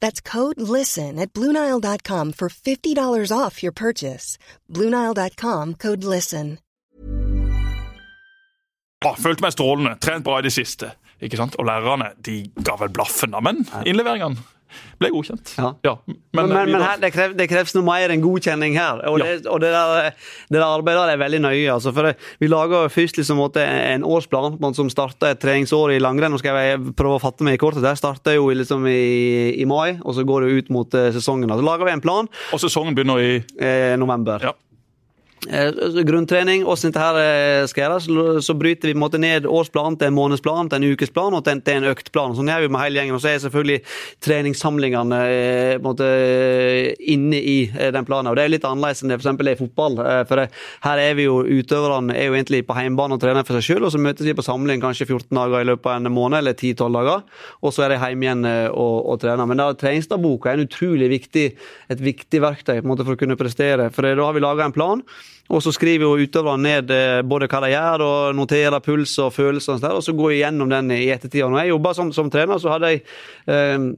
[0.00, 4.38] That's code LISTEN at Bluenile.com for $50 off your purchase.
[4.68, 6.58] Bluenile.com code LISTEN.
[9.00, 9.94] Ah, følte meg strålende.
[9.96, 10.90] Trent bra i det siste.
[11.24, 11.54] Ikke sant?
[11.56, 13.40] Og lærerne de ga vel blaffen, da.
[13.40, 14.36] Men innleveringene
[15.00, 15.54] ble godkjent.
[15.58, 15.96] Ja.
[16.36, 19.02] Men, Men, men, her, det, krev, det kreves noe mer enn godkjenning her.
[19.10, 20.14] Og, det, og det, der,
[20.50, 21.66] det der arbeidet der er veldig nøye.
[21.72, 26.34] Altså, for vi lager først liksom, en årsplan som starter et treningsår i langrenn.
[26.34, 27.84] Nå skal jeg prøve å fatte meg i kortet.
[27.84, 31.50] Det starter jo liksom, i, i mai, og så går det ut mot eh, sesongen.
[31.50, 34.50] Så lager vi en plan Og sesongen begynner i eh, november.
[34.50, 34.56] Ja.
[35.48, 35.70] Eh,
[36.04, 39.96] grunntrening, hvordan dette her eh, skal gjøres, så- bryter vi på en måte ned årsplanen
[39.96, 42.34] til en månedsplan, til en ukesplan og til en, til en øktplan.
[42.36, 43.14] Sånn gjør vi med hele gjengen.
[43.16, 43.80] Og så er selvfølgelig
[44.20, 46.04] treningssamlingene eh, måte
[47.00, 48.28] inne i den planen.
[48.28, 49.32] Og Det er litt annerledes enn det f.eks.
[49.40, 49.96] er i fotball.
[50.28, 50.44] For
[50.84, 53.88] her er vi jo utøverne er jo egentlig på hjemmebane og trener for seg selv,
[53.88, 56.52] og så møtes vi på samling kanskje 14 dager i løpet av en måned, eller
[56.52, 57.24] 10-12 dager,
[57.64, 59.48] og så er de hjemme igjen og, og trener.
[59.48, 61.48] Men da treningsdagboka er en utrolig viktig,
[61.96, 63.88] et viktig verktøy på en måte for å kunne prestere.
[63.94, 65.04] For da har vi laga en plan.
[65.50, 69.32] Og så skriver jo utøverne ned eh, både hva de gjør, og noterer puls og
[69.34, 71.42] følelser, og, der, og så går jeg gjennom den i ettertid.
[71.48, 73.02] Når jeg jobba som, som trener, så hadde jeg
[73.50, 73.90] eh,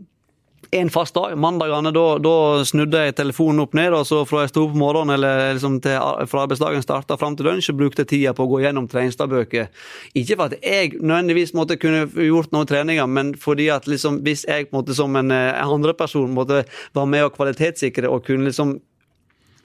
[0.74, 1.34] en fast dag.
[1.38, 5.18] Mandagene da, da snudde jeg telefonen opp ned, og så fra jeg sto opp morgenen
[5.18, 5.98] eller liksom til,
[6.30, 9.68] fra arbeidsdagen starta fram til lunsj, så brukte jeg tida på å gå gjennom treningsdagbøker.
[10.16, 14.46] Ikke for at jeg nødvendigvis måtte kunne gjort noen treninger, men fordi at liksom, hvis
[14.48, 16.64] jeg måtte, som en, eh, andre person måtte
[16.96, 18.78] være med og kvalitetssikre og kunne liksom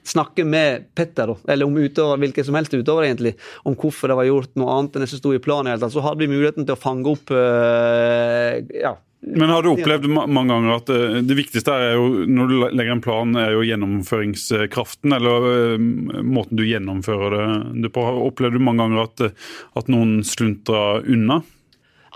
[0.08, 3.34] snakke med Petter, eller om utøver, hvilken som helst utøver, egentlig,
[3.68, 5.72] om hvorfor det var gjort noe annet enn det som sto i planen.
[5.72, 5.84] Helt.
[5.92, 10.48] Så hadde vi muligheten til å fange opp øh, ja, Men har du opplevd mange
[10.52, 15.14] ganger at eh, det viktigste er jo, når du legger en plan, er jo gjennomføringskraften,
[15.18, 15.86] eller eh,
[16.24, 18.08] måten du gjennomfører det på.
[18.28, 21.42] Opplevde du mange ganger at, eh, at noen sluntrer unna?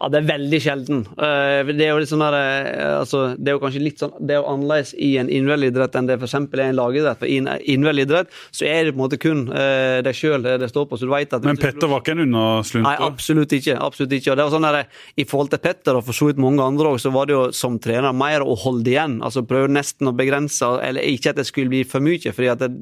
[0.02, 1.02] Ja, det er veldig sjelden.
[1.14, 4.14] Eh, Det er jo litt sånn der, eh, altså, det er jo kanskje litt sånn,
[4.18, 6.34] det er jo annerledes i en innvendig idrett enn det f.eks.
[6.34, 7.20] er i en lagidrett.
[7.20, 10.42] For I en innvendig idrett så er det på en måte kun eh, deg sjøl
[10.42, 10.98] det står på.
[10.98, 11.46] så du vet at...
[11.46, 13.76] Men Petter var ikke en Nei, absolutt ikke.
[13.78, 14.32] absolutt ikke.
[14.32, 14.80] Og det var sånn der,
[15.22, 17.44] I forhold til Petter og for så vidt mange andre også, så var det jo
[17.54, 19.20] som trener mer å holde igjen.
[19.22, 22.32] altså Prøve nesten å begrense, eller ikke at det skulle bli for mye.
[22.34, 22.72] fordi at det,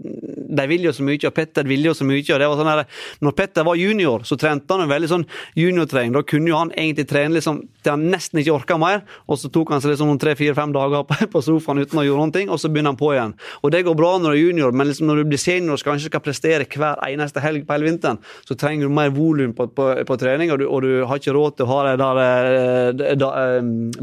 [0.50, 2.24] de vil jo så mye, og Petter ville jo så mye.
[2.32, 2.84] og det var sånn der,
[3.20, 6.16] når Petter var junior, så trente han en veldig sånn juniortrening.
[6.16, 9.50] Da kunne jo han egentlig trene liksom til han nesten ikke orka mer, og så
[9.52, 12.70] tok han seg liksom tre-fire-fem dager på sofaen uten å gjøre noen ting, og så
[12.70, 13.34] begynner han på igjen.
[13.64, 15.84] Og det går bra når du er junior, men liksom når du blir senior og
[15.86, 19.68] kanskje skal prestere hver eneste helg på hele vinteren, så trenger du mer volum på,
[19.74, 22.22] på, på trening, og du, og du har ikke råd til å ha det der
[22.24, 23.58] eh, eh,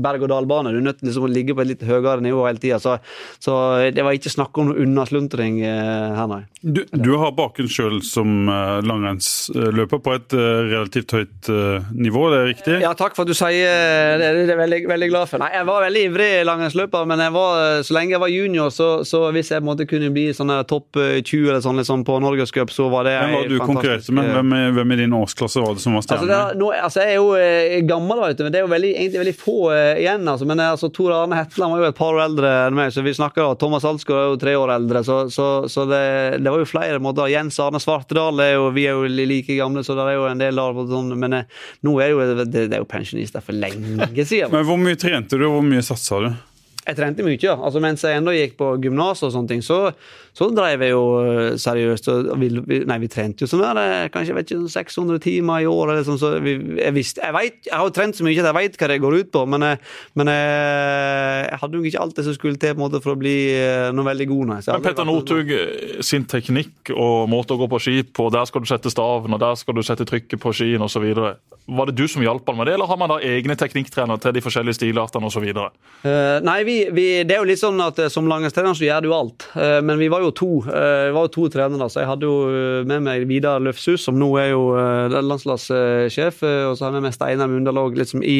[0.07, 0.73] berg-og-dal-bane.
[0.73, 2.81] Du er nødt til liksom å ligge på et litt høyere nivå hele tida.
[2.83, 2.97] Så,
[3.43, 3.57] så
[3.93, 6.43] det var ikke snakk om noe unnasluntring eh, her, nei.
[6.67, 12.25] Du, du har bakgrunn sjøl som eh, langrennsløper på et eh, relativt høyt eh, nivå,
[12.33, 12.73] det er riktig?
[12.83, 14.27] Ja, takk for at du sier det.
[14.33, 15.39] Det er jeg veldig, veldig glad for.
[15.39, 19.21] Nei, Jeg var veldig ivrig langrennsløper, men var, så lenge jeg var junior, så, så
[19.35, 22.89] hvis jeg måtte kunne bli sånn topp eh, 20 eller sånn liksom på Norgescup, så
[22.91, 24.33] var det Hvem var du konkurrerte med?
[24.35, 27.21] Hvem, hvem i din årsklasse var det som var Altså, er, nå, altså, jeg er
[27.21, 29.57] jo gammel, vet du, men det er jo veldig, egentlig veldig få
[30.01, 30.27] igjen.
[30.27, 30.47] Altså.
[30.49, 33.15] Men altså, Tor Arne Hetland var jo et par år eldre enn meg, så vi
[33.15, 35.03] snakker da, Thomas Alsgaard er jo tre år eldre.
[35.07, 36.03] Så, så, så det,
[36.43, 37.29] det var jo flere måter.
[37.31, 40.41] Jens Arne Svartedal er jo, vi er jo like gamle, så det er jo en
[40.41, 44.07] del av Sånn, men eh, nå er jo, det, det er jo pensjonister for lenge
[44.23, 44.51] siden.
[44.55, 46.29] Men Hvor mye trente du, og hvor mye satsa du?
[46.87, 47.57] Jeg trente mye, ja.
[47.59, 49.91] altså, mens jeg ennå gikk på gymnas og sånne ting, så,
[50.37, 52.07] så drev jeg jo eh, seriøst.
[52.39, 55.67] Vi, vi, nei, vi trente jo sånn der, eh, kanskje vet ikke, 600 timer i
[55.67, 55.97] året.
[55.97, 58.47] Eller sånn, så vi, jeg, visste, jeg, vet, jeg har jo trent så mye at
[58.49, 59.81] jeg vet hva det går ut på, men, jeg-
[60.21, 63.15] men jeg, jeg hadde jo ikke alt det som skulle til på en måte for
[63.15, 64.45] å bli eh, noe veldig god.
[64.53, 64.59] Nei.
[64.63, 65.51] Så Men Petter Northug
[66.07, 69.41] sin teknikk og måte å gå på ski på, der skal du sette staven og
[69.43, 71.03] der skal du sette trykket på skien osv.
[71.67, 74.35] Var det du som hjalp han med det, eller har man da egne teknikktrenere til
[74.37, 75.43] de forskjellige stilartene osv.?
[75.51, 79.05] Uh, nei, vi, vi, det er jo litt sånn at eh, som langrennstrener så gjør
[79.05, 79.47] du alt.
[79.57, 82.29] Eh, men vi var jo to eh, vi var jo to trenere, så jeg hadde
[82.29, 84.63] jo med meg Vidar Løfshus, som nå er jo
[85.13, 88.39] landslagssjef, og så har jeg med meg Steinar Mundalåg liksom i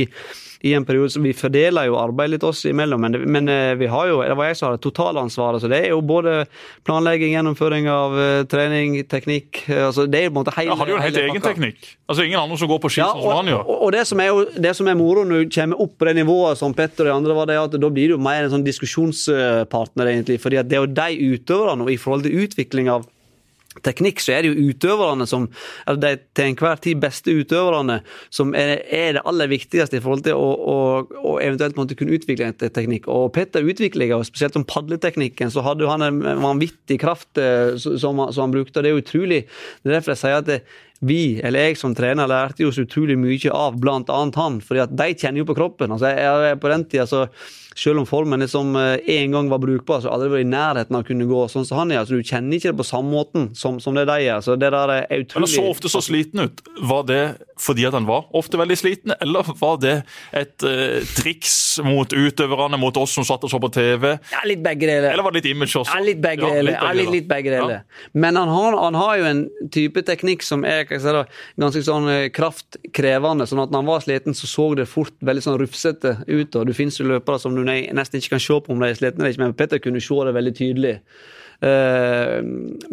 [0.66, 3.88] i en periode så Vi fordeler jo arbeid litt oss imellom, men, men eh, vi
[3.92, 5.62] har jo, det var jeg som hadde totalansvaret.
[5.62, 6.46] Så det er jo både
[6.88, 10.72] planlegging, gjennomføring av eh, trening, teknikk eh, altså Det er jo på en måte hele
[10.74, 11.54] ja, Har du jo en helt egen pakka.
[11.54, 11.92] teknikk.
[12.08, 13.64] Altså Ingen andre som går på ski Ja, sånn som han gjør.
[13.66, 16.10] og, og det som er jo det som er moro når du kommer opp på
[16.10, 18.54] det nivået som Petter og de andre, var det at da blir du mer en
[18.54, 20.40] sånn diskusjonspartner, egentlig.
[20.42, 23.06] fordi at det er jo de utøverne, og i forhold til utvikling av
[23.86, 25.48] teknikk, så er det jo utøverne som
[25.88, 28.00] eller de til enhver tid beste utøverne
[28.34, 30.78] som er, er det aller viktigste i forhold til å, å,
[31.22, 33.08] å eventuelt måtte kunne utvikle en teknikk.
[33.12, 37.98] Og Petter utvikler jo, spesielt om padleteknikken, så hadde han en vanvittig kraft eh, som,
[38.32, 38.80] som han brukte.
[38.80, 39.42] og Det er utrolig.
[39.82, 40.62] Det er derfor jeg sier at det,
[41.00, 44.60] vi, eller jeg som trener, lærte jo så utrolig mye av annet han.
[44.62, 45.92] fordi at de kjenner jo på kroppen.
[45.92, 47.28] altså jeg, jeg, På den tida, så
[47.78, 51.04] selv om formen liksom eh, en gang var brukbar, så aldri vært i nærheten av
[51.04, 52.06] å kunne gå sånn som han er.
[52.06, 54.42] så Du kjenner ikke det på samme måten som, som det de er.
[54.42, 55.52] så det der er Men utrolig...
[55.52, 56.64] han så ofte så sliten ut.
[56.82, 57.22] Var det
[57.62, 59.96] fordi at han var ofte veldig sliten, eller var det
[60.36, 61.56] et uh, triks
[61.86, 64.10] mot utøverne, mot oss som satt og så på TV?
[64.34, 65.12] Ja, litt begge deler.
[65.12, 65.94] Eller var det litt image også?
[65.94, 66.78] Ja, litt begge deler.
[66.78, 67.80] Ja, litt, litt begge deler.
[67.80, 68.10] Ja.
[68.18, 69.44] Men han har, han har, jo en
[69.74, 71.24] type teknikk som er det,
[71.58, 73.48] ganske sånn eh, kraftkrevende.
[73.50, 76.56] sånn at når han var sliten, så så det fort veldig sånn rufsete ut.
[76.56, 79.00] og Du finnes jo løpere som du nesten ikke kan se på om de er
[79.00, 80.96] slitne eller ikke, men Petter kunne se det veldig tydelig.
[81.58, 82.38] Uh,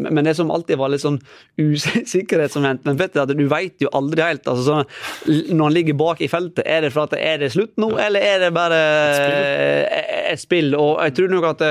[0.00, 1.18] men det som alltid var litt sånn
[1.60, 4.48] usikkerhetsmoment Men vet du, at du vet jo aldri helt.
[4.48, 4.82] Altså,
[5.28, 8.24] når han ligger bak i feltet, er det for at er det slutt nå, eller
[8.24, 10.18] er det bare et spill?
[10.34, 10.76] Et spill?
[10.80, 11.64] Og jeg tror nok at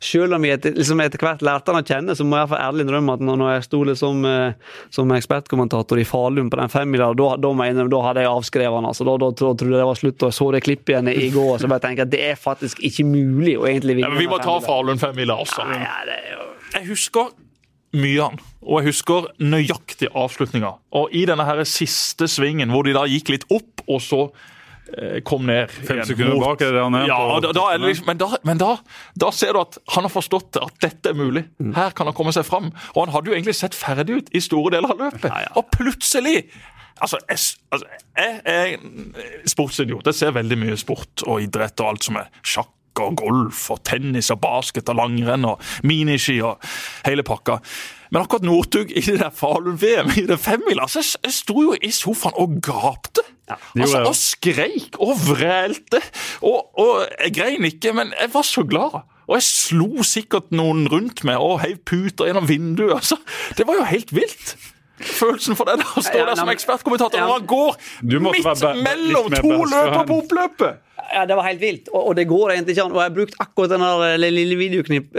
[0.00, 2.62] selv om vi etter, liksom etter hvert lærte han å kjenne, så må jeg for
[2.62, 4.26] ærlig innrømme at når jeg sto liksom,
[4.94, 8.88] som ekspertkommentator i Falun på den femmila, da, da, da, hadde jeg avskrevet han.
[8.90, 9.06] Altså.
[9.08, 11.30] Da, da, da, trodde jeg det var slutt, og jeg så det klippet igjen i
[11.34, 11.52] går.
[11.62, 14.12] Så bare tenker jeg at det er faktisk ikke mulig å egentlig vinne.
[14.14, 15.66] Ja, vi må ta Falun femmila også.
[15.74, 16.46] Ja, ja, jo...
[16.76, 17.32] Jeg husker
[17.98, 20.74] mye han, og jeg husker nøyaktig avslutninga.
[21.00, 24.46] Og i denne her siste svingen, hvor de da gikk litt opp, og så Eh,
[25.28, 27.04] kom ned Fem sekunder bak er det han er?
[27.10, 28.70] Ja, da, da er liksom, men, da, men da,
[29.20, 31.44] da, ser du at han har forstått at dette er mulig.
[31.60, 31.74] Mm.
[31.76, 32.72] Her kan han komme seg fram.
[32.94, 35.28] Og han hadde jo egentlig sett ferdig ut i store deler av løpet.
[35.28, 35.54] Ja, ja.
[35.60, 36.48] Og plutselig
[36.98, 37.38] Altså, jeg,
[37.70, 37.86] altså,
[38.18, 40.08] jeg er sportsidiot.
[40.10, 42.72] Jeg ser veldig mye sport og idrett og alt som er sjakk
[43.04, 46.62] og golf og tennis og basket og langrenn og miniski og
[47.06, 47.58] hele pakka.
[48.10, 51.90] Men akkurat Northug i det der Falun-VM i det femmila, så jeg, sto jo i
[51.92, 53.24] sofaen og gapte.
[53.48, 56.00] Ja, altså, og skreik og vrælte.
[56.44, 59.00] Og, og, jeg grein ikke, men jeg var så glad.
[59.28, 62.96] Og jeg slo sikkert noen rundt meg og heiv puter gjennom vinduet.
[62.96, 63.20] Altså,
[63.56, 64.56] det var jo helt vilt.
[64.98, 67.76] Følelsen for det å stå der som ekspertkommentator når han går
[68.18, 70.84] midt mellom to løper på oppløpet!
[71.08, 72.92] Ja, Det var helt vilt, og, og, det går egentlig ikke an.
[72.92, 73.84] Og jeg har brukt akkurat den
[74.20, 75.14] lille videoknipkuttet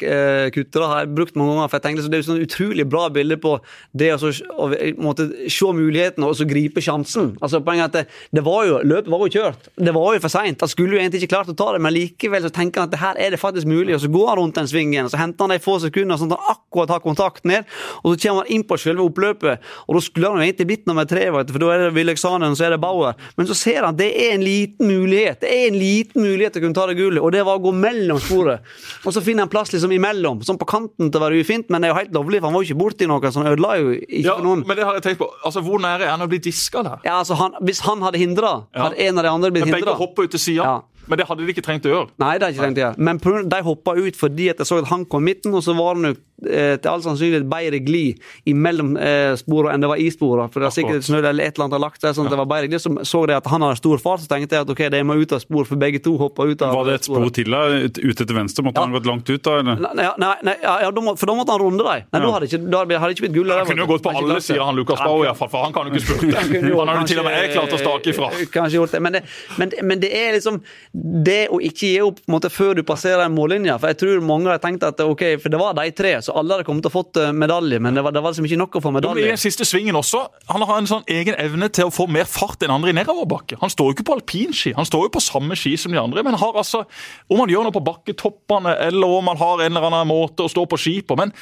[0.00, 1.68] eh, eh har jeg brukt mange ganger.
[1.68, 3.52] for jeg tenkte så Det er jo sånn utrolig bra bilde på
[3.92, 4.68] det å, å
[5.02, 7.36] måtte se muligheten og så gripe sjansen.
[7.42, 9.68] Altså poenget at det, det, var jo, Løpet var jo kjørt.
[9.76, 10.64] Det var jo for seint.
[10.64, 12.96] Han skulle jo egentlig ikke klart å ta det, men likevel så tenker han at
[12.96, 13.94] det her er det faktisk mulig.
[13.94, 16.40] og Så går han rundt den svingen, så henter han de få sekunder sånn at
[16.40, 17.68] han akkurat har kontakt ned.
[18.00, 20.88] og Så kommer han inn på selve oppløpet, og da skulle han jo egentlig blitt
[20.88, 23.18] nummer tre, for da er det Villeksanen så er det Bauer.
[23.36, 25.40] Men så ser han det er en liten mulighet mulighet.
[25.42, 27.62] Det er en liten mulighet til å kunne ta det gullet, og det var å
[27.64, 28.62] gå mellom sporet.
[29.02, 31.82] Og så finner han plass liksom imellom, sånn på kanten til å være ufint, men
[31.82, 33.74] det er jo helt lovlig, for han var jo ikke borti noe, så han ødela
[33.80, 34.64] jo ikke ja, for noen.
[34.68, 35.28] Men det har jeg tenkt på.
[35.42, 37.02] Altså, Hvor nære er han å bli diska der?
[37.06, 38.86] Ja, altså, han, Hvis han hadde hindra, ja.
[38.88, 39.82] hadde en av de andre blitt hindra.
[39.82, 40.64] Begge hopper ut til sida.
[40.64, 40.91] Ja.
[41.06, 42.10] Men det hadde de ikke trengt å gjøre.
[42.22, 43.06] Nei, det hadde ikke trengt å gjøre.
[43.08, 45.96] Men de hoppa ut fordi at jeg så at han kom midten, og så var
[45.98, 46.14] han jo
[46.46, 50.50] eh, til all sannsynlighet bedre glid imellom eh, sporene enn det var i sporene.
[50.52, 52.40] For det var sikkert snø eller et eller annet har lagt seg, sånn at det
[52.42, 52.84] var bedre glid.
[52.84, 55.18] Så så de at han hadde stor fart, så tenkte jeg at ok, de må
[55.18, 57.62] ut av spor, for begge to hoppa ut av Var det et spor til da,
[57.82, 58.66] ute til venstre?
[58.66, 58.86] Måtte ja.
[58.86, 59.82] han gått langt ut da, eller?
[59.82, 60.76] Nei, nei, nei ja,
[61.18, 62.06] for da måtte han runde dem.
[62.06, 62.22] Nei, ja.
[62.22, 63.52] da hadde ikke, da hadde ikke blitt gull.
[63.52, 65.94] Han kunne jo gått på alle sider, han Lukas Bau iallfall, for han kan jo
[65.94, 66.46] ikke spurte.
[66.46, 68.30] Han har jo til og med klart å stake ifra.
[68.54, 69.24] Kanskje gjort det, men det,
[69.58, 70.60] men, men det er liksom
[70.92, 73.78] det å ikke gi opp måte, før du passerer en mållinje.
[73.80, 76.52] For jeg tror mange har tenkt at ok, for det var de tre, så alle
[76.52, 77.78] hadde kommet til å fått eh, medalje.
[77.80, 79.24] Men det var, det var liksom ikke nok å få medalje.
[79.24, 82.28] I den siste svingen også, Han har en sånn egen evne til å få mer
[82.28, 83.56] fart enn andre i nedoverbakke.
[83.62, 86.24] Han står jo ikke på alpinski, han står jo på samme ski som de andre.
[86.26, 86.84] Men har altså,
[87.32, 90.52] om han gjør noe på bakketoppene, eller om han har en eller annen måte å
[90.52, 91.32] stå på ski på Men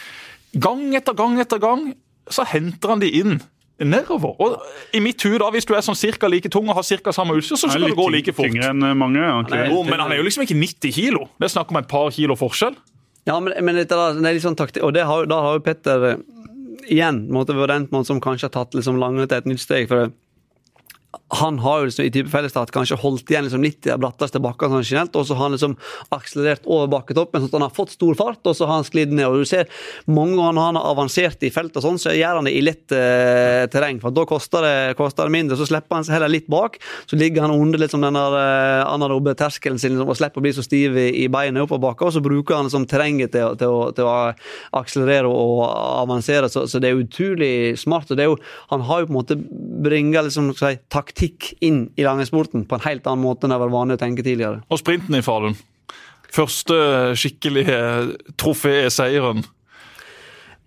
[0.63, 1.91] gang etter gang etter gang
[2.31, 3.41] så henter han de inn
[3.87, 4.35] nedover.
[4.43, 7.15] Og I mitt hud, da, hvis du er sånn cirka like tung og har cirka
[7.17, 8.55] samme utstyr, så skal det gå like fort.
[8.55, 9.69] enn eh, mange, okay.
[9.73, 11.27] jo, men han er jo liksom ikke 90 kilo.
[11.41, 12.79] Det er snakk om et par kilo forskjell.
[13.29, 16.25] Ja, men, men det, er litt sånn taktikk, og har, da har jo Petter eh,
[16.91, 19.89] igjen måtte vært den som kanskje har tatt liksom lange til et nytt steg.
[19.91, 20.13] for det
[21.31, 24.41] han har jo liksom i type fellesstart kanskje holdt igjen liksom litt i de bratteste
[24.43, 25.77] bakkene sånn og så har han liksom
[26.15, 29.15] akselerert over bakketoppen, sånn at han har fått stor fart, og så har han sklidd
[29.15, 29.27] ned.
[29.27, 29.69] og du ser
[30.11, 32.63] Mange ganger når han har avansert i felt, og sånn, så gjør han det i
[32.65, 34.01] lett eh, terreng.
[34.03, 35.59] for Da koster det, koster det, mindre.
[35.59, 36.79] Så slipper han seg heller litt bak.
[37.11, 40.55] Så ligger han under liksom den eh, anarobe terskelen sin liksom, og slipper å bli
[40.57, 43.71] så stiv i, i beina oppover bakka, og så bruker han liksom terrenget til, til,
[43.71, 46.51] å, til, å akselerere og avansere.
[46.51, 48.11] Så, så, det er utrolig smart.
[48.11, 48.39] og det er jo,
[48.75, 49.39] Han har jo på en måte
[49.85, 50.53] bringa liksom,
[51.01, 54.25] taktikk inn i langrennssporten på en helt annen måte enn det var vanlig å tenke
[54.27, 54.63] tidligere.
[54.69, 55.59] Og sprinten i Falun.
[56.31, 56.77] Første
[57.19, 57.81] skikkelige
[58.39, 59.43] troféseieren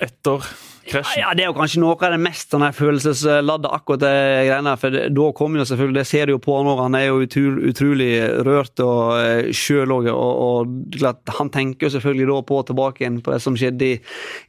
[0.03, 0.43] etter
[0.87, 1.23] krasjen?
[1.23, 4.13] Ja, Det er jo kanskje noe av det mest sånn følelsesladde, akkurat det
[4.49, 4.75] greiene.
[4.79, 7.21] For det, da kommer jo selvfølgelig, det ser du jo på nå, han er jo
[7.23, 8.11] utrolig, utrolig
[8.47, 10.09] rørt og uh, sjøl òg.
[10.13, 13.97] Og, og, han tenker jo selvfølgelig da på tilbake igjen på det som skjedde i,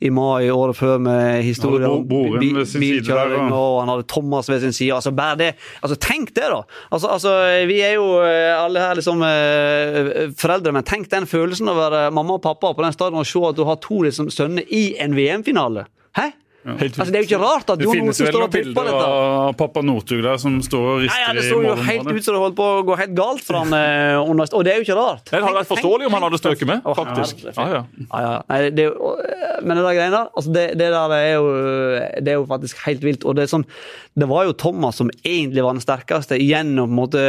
[0.09, 4.95] i mai året før med historien om bilkjøring, og han hadde Thomas ved sin side.
[4.95, 5.51] altså bare det,
[5.83, 6.63] altså Tenk det, da!
[6.91, 7.33] Altså, altså
[7.69, 12.07] Vi er jo eh, alle her liksom uh, foreldre, men tenk den følelsen å være
[12.15, 14.87] mamma og pappa på den stadion og se at du har to liksom, sønner i
[15.03, 15.87] en VM-finale.
[16.15, 16.44] 哎。
[16.65, 18.55] Helt Altså, det er jo ikke rart at Det Jon finnes Olsen vel står noen og
[18.55, 19.09] tripper bilder dette.
[19.45, 19.83] av pappa
[20.25, 22.57] der som står og rister i ja, det så jo helt ut som det holdt
[22.57, 25.25] på å gå helt galt for han eh, under Og det er jo ikke rart.
[25.29, 27.45] Det hadde vært forståelig om han hadde strøket med, faktisk.
[27.45, 28.07] herre, Ja, ja.
[28.09, 28.35] Ja, ja.
[28.49, 31.47] Nei, det er men det der greiene der, altså det, det der er jo,
[32.25, 33.25] det er jo faktisk helt vilt.
[33.25, 33.65] Og det er sånn,
[34.19, 37.23] det var jo Thomas som egentlig var den sterkeste gjennom på en måte,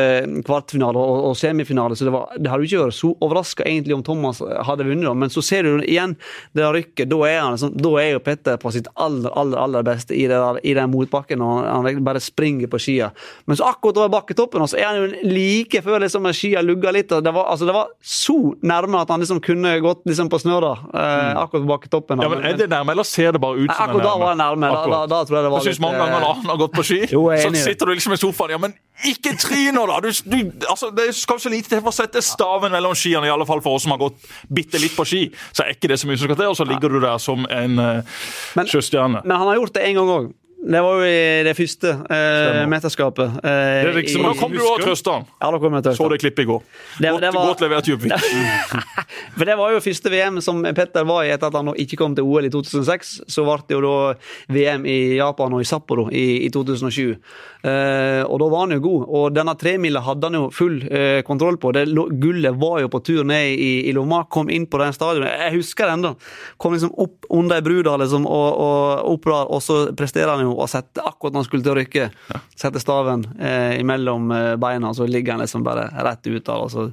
[0.47, 3.97] kvartfinale og, og semifinale, så det, var, det hadde jo ikke vært så overraska egentlig
[3.97, 6.15] om Thomas hadde vunnet, men så ser du igjen
[6.53, 7.09] det der rykket.
[7.11, 10.25] Da er, han, liksom, da er jo Petter på sitt aller, aller, aller beste i,
[10.29, 13.11] det der, i den motbakken, og han, han bare springer på skia.
[13.45, 16.95] Men så akkurat over bakketoppen og så er han jo like før liksom skia lugger
[16.95, 17.11] litt.
[17.11, 20.39] og det var, altså, det var så nærme at han liksom kunne gått liksom på
[20.41, 22.21] snøra eh, akkurat på bakketoppen.
[22.21, 24.41] ja, men Er det nærme, eller ser det bare ut som akkurat da var det
[24.43, 24.73] nærme.
[24.95, 26.83] Da, da, tror jeg det var Jeg syns mange ganger når han har gått på
[26.85, 29.99] ski, Jo, er så sitter du liksom i sofaen Ja, men ikke tryn nå, da!
[29.99, 33.33] Du, du, altså, det skal så lite til for å sette staven mellom skiene, i
[33.33, 35.21] alle fall for oss som har gått bitte litt på ski.
[35.51, 37.43] Så er ikke det så mye som skal til, og så ligger du der som
[37.51, 38.21] en uh,
[38.55, 39.14] Men- sjøstjerne.
[39.23, 40.33] Men han har gjort det en gang òg.
[40.65, 43.35] Det var jo i det første eh, mesterskapet.
[43.37, 45.25] Eh, Det er liksom i- da kom du og trøsta han.
[45.41, 46.61] Ja, da kom jeg til Så det klippet i går.
[46.99, 48.11] Det- Godt, det var- godt levert, Djupvik.
[49.37, 52.15] For det var jo første VM som Petter var i etter at han ikke kom
[52.17, 53.21] til OL i 2006.
[53.29, 54.15] Så ble det jo da
[54.49, 57.15] VM i Japan og i Sapporo i, i 2007.
[57.65, 59.05] Eh, og da var han jo god.
[59.19, 61.73] Og denne tremila hadde han jo full eh, kontroll på.
[61.77, 65.29] Det, gullet var jo på tur ned i, i lomma, kom inn på den stadionet.
[65.45, 66.15] Jeg husker det ennå.
[66.57, 70.45] Kom liksom opp under ei bru liksom, og, og opp der, og så presterer han
[70.47, 72.09] jo å sette akkurat når han skulle til å rykke.
[72.55, 76.55] Sette staven eh, imellom eh, beina, så ligger han liksom bare rett ut der.
[76.55, 76.89] og så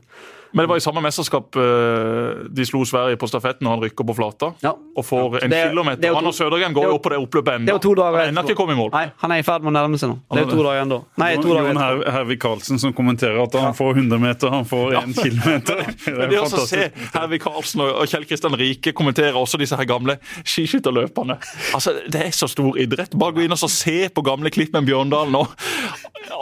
[0.53, 4.05] Men det var i samme mesterskap eh, de slo Sverige på stafetten og han rykker
[4.05, 4.53] på flata.
[4.63, 4.73] Ja.
[4.97, 6.01] Og får en Det er- kilometer.
[6.03, 7.75] det er Han og to- Sødergren går er jo opp på det oppløpet ennå.
[7.75, 8.91] Er to Han ennå ikke kommet i mål.
[8.93, 10.19] Nei, han er i ferd med å nærme seg nå.
[10.31, 11.01] Det er jo to dager igjen da.
[11.19, 12.05] Nei, to dager Jon igjen.
[12.05, 15.77] Her Hervik Karlsen som kommenterer at han får 100 meter, han får 1 kilometer.
[16.05, 16.91] Det Men er det å se.
[17.15, 21.39] Hervik Karlsen og og Kjell Kristian Rike kommentere også disse her gamle skiskytterløperne.
[21.75, 23.17] Altså, Det er så stor idrett.
[23.19, 25.47] Bare gå inn og så se på gamle klipp med Bjørndalen nå.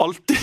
[0.00, 0.36] Alltid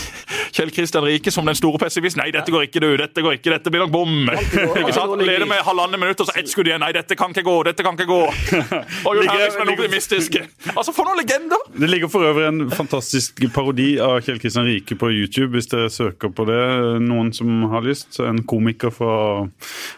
[0.57, 2.23] Kjell Kristian Rike som den store pessimisten.
[2.23, 2.87] Nei, dette går ikke, du.
[2.97, 3.51] Dette går ikke.
[3.53, 4.13] Dette blir nok bom.
[4.81, 5.13] Ikke sant?
[5.21, 6.81] Leder med halvannet minutt, og så ett skudd igjen.
[6.81, 7.55] Nei, dette kan ikke gå.
[7.67, 8.19] Dette kan ikke gå.
[9.07, 10.37] Og Jon som er optimistisk.
[10.73, 11.61] Altså, for noen legender!
[11.77, 15.91] Det ligger for øvrig en fantastisk parodi av Kjell Kristian Rike på YouTube, hvis dere
[15.93, 16.57] søker på det.
[17.05, 18.17] Noen som har lyst.
[18.23, 19.13] En komiker fra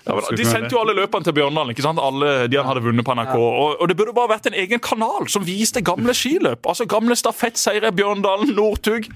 [0.09, 2.03] Ja, de sendte jo alle løpene til Bjørndalen, ikke sant?
[2.03, 3.35] alle de han hadde vunnet på NRK.
[3.39, 6.67] Og, det burde bare vært en egen kanal som viste gamle skiløp.
[6.67, 9.07] Altså Gamle stafettseiere, Bjørndalen, Northug.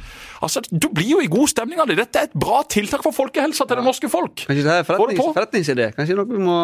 [0.43, 1.99] Altså, Du blir jo i god stemning av det.
[2.03, 4.45] Dette er et bra tiltak for folkehelsa til det norske folk.
[4.47, 5.93] Kanskje det er forretnings, forretningsidé?
[5.97, 6.57] Kanskje noe vi må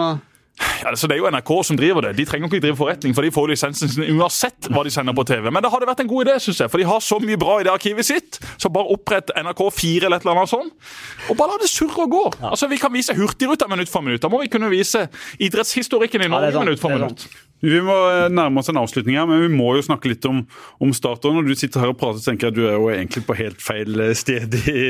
[0.60, 2.10] Ja, altså Det er jo NRK som driver det.
[2.18, 5.24] De trenger ikke drive forretning, for de får lisensen sin uansett hva de sender på
[5.30, 5.48] TV.
[5.56, 7.62] Men det hadde vært en god idé, synes jeg, for de har så mye bra
[7.62, 8.42] i det arkivet sitt.
[8.60, 10.90] Så bare opprett NRK4 eller et eller annet sånt,
[11.32, 12.26] og bare la det surre og gå.
[12.52, 14.22] Altså Vi kan vise Hurtigruta minutt for minutt.
[14.26, 15.06] Da må vi kunne vise
[15.40, 17.30] idrettshistorikken i Norge ja, minutt for minutt.
[17.66, 20.44] Vi må eh, nærme oss en avslutning her, men vi må jo snakke litt om,
[20.80, 21.26] om start.
[21.28, 23.26] Og når du sitter her og prater, så tenker jeg at du er jo egentlig
[23.28, 24.86] på helt feil eh, sted i,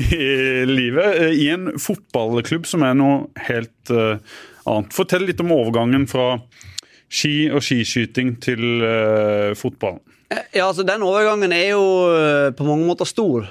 [0.00, 0.30] i
[0.68, 1.20] livet.
[1.26, 4.16] Eh, I en fotballklubb som er noe helt uh,
[4.68, 4.94] annet.
[4.96, 6.36] Fortell litt om overgangen fra
[7.08, 10.00] ski og skiskyting til uh, fotball.
[10.28, 13.46] Ja, altså Den overgangen er jo eh, på mange måter stor.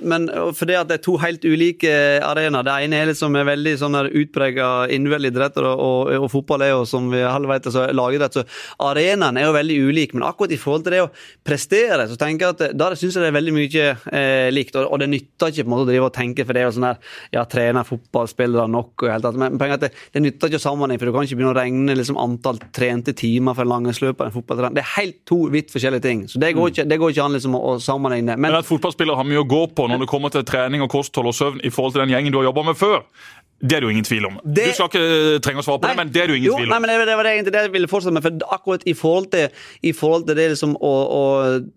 [0.00, 1.90] men Men fordi at det er to helt ulike
[2.24, 2.64] arenaer.
[2.64, 6.70] Det ene er liksom er veldig sånn utprega individuell idrett, og, og, og fotball er
[6.70, 8.38] jo som vi alle vet, altså, lagidrett.
[8.38, 8.44] Så
[8.86, 10.14] arenaen er jo veldig ulik.
[10.14, 11.10] Men akkurat i forhold til det å
[11.44, 14.78] prestere, så tenker jeg at der syns jeg det er veldig mye eh, likt.
[14.80, 16.68] Og, og det nytter ikke på en måte å drive og tenke, for det er
[16.70, 19.28] jo sånn der Ja, trener fotballspillere nok og helt.
[19.40, 21.52] Men poenget er at det, det nytter ikke å sammenligne, for du kan ikke begynne
[21.52, 24.30] å regne liksom, antall trente timer for en langrennsløper.
[24.30, 24.78] en fotballtrener.
[24.78, 26.13] Det er helt to vidt forskjellige ting.
[26.30, 28.36] Så det går ikke, det går ikke an liksom, å, å sammenligne.
[28.36, 30.92] Men Men at fotballspillere har mye å gå på når det kommer til trening og
[30.94, 33.02] kosthold og søvn i forhold til den gjengen du har jobba med før,
[33.64, 34.34] det er det jo ingen tvil om.
[34.44, 36.50] Det- Du skal ikke trenge å svare på det, men det er det jo ingen
[36.50, 38.24] jo, tvil Nei, men det, det var det egentlig det jeg ville fortsette med.
[38.26, 39.48] For akkurat i forhold til,
[39.82, 40.90] i forhold til det liksom å,
[41.20, 41.22] å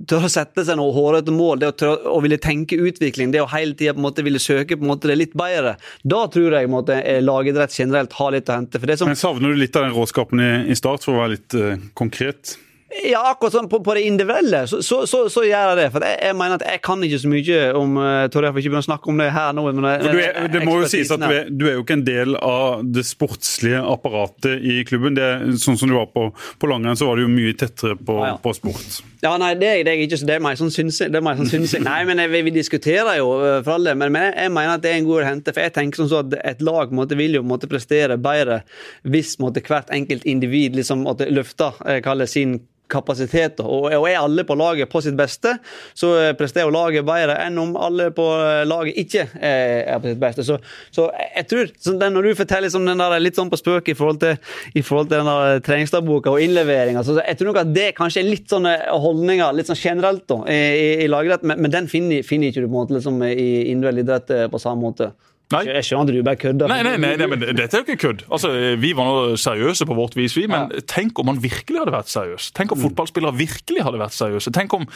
[0.09, 3.39] tørre å sette seg noe hårete mål, det å, tørre, å ville tenke utvikling, det
[3.45, 6.25] å hele tida på en måte ville søke på en måte det litt bedre, da
[6.33, 8.81] tror jeg på en måte, eh, lagidrett generelt har litt å hente.
[8.81, 11.23] For det som, Men Savner du litt av den råskapen i, i start, for å
[11.23, 12.57] være litt uh, konkret?
[12.87, 15.87] Ja, akkurat sånn på, på det individuelle, så, så, så, så gjør jeg det.
[15.91, 18.69] For jeg, jeg mener at jeg kan ikke så mye om uh, Tør jeg ikke
[18.69, 19.65] begynne å snakke om det her nå.
[19.75, 21.97] Men, For du er, det må jo sies at du er, du er jo ikke
[21.97, 25.17] en del av det sportslige apparatet i klubben.
[25.19, 28.15] Det sånn som du var på, på langrenn, så var du jo mye tettere på,
[28.21, 28.37] Ja, ja.
[28.45, 29.01] på sport.
[29.25, 31.11] Ja, nei, det det er jeg ikke, så det er meg sånn synsing.
[31.11, 31.83] Sånn synsing.
[31.83, 33.27] Nei, men jeg, vi, diskuterer jo
[33.65, 35.51] for alle, men, men jeg, jeg mener at det er en god å hente.
[35.51, 38.61] For jeg tenker sånn at et lag måtte, vil jo måtte prestere bedre
[39.03, 42.59] hvis måtte, hvert enkelt individ liksom måtte løfte eh, sin
[42.91, 43.61] kapasitet.
[43.63, 45.57] Og, og er alle på laget på sitt beste,
[45.97, 48.25] så presterer laget bedre enn om alle på
[48.67, 50.45] laget ikke er, på sitt beste.
[50.47, 50.59] Så,
[50.93, 53.91] så jeg tror, så den, Når du forteller liksom den der, litt sånn på spøk
[53.91, 54.37] i forhold til,
[54.73, 58.29] i forhold til den treningsdagboka og innleveringa, så jeg tror nok at det kanskje er
[58.29, 62.51] litt sånne holdninger litt sånn generelt da, i, i lagidrett, men, men den finner, finner
[62.51, 65.11] ikke du på en måte liksom, i individuell idrett eh, på samme måte.
[65.53, 65.61] Nei.
[65.69, 66.71] Jeg skjønner at du bare kødder.
[66.71, 68.25] Nei, nei, nei, nei, men dette er jo ikke kødd.
[68.27, 70.43] Altså, Vi var nå seriøse på vårt vis, vi.
[70.51, 72.49] Men tenk om man virkelig hadde vært seriøs.
[72.57, 74.51] Tenk om fotballspillere virkelig hadde vært seriøse.
[74.55, 74.87] Tenk om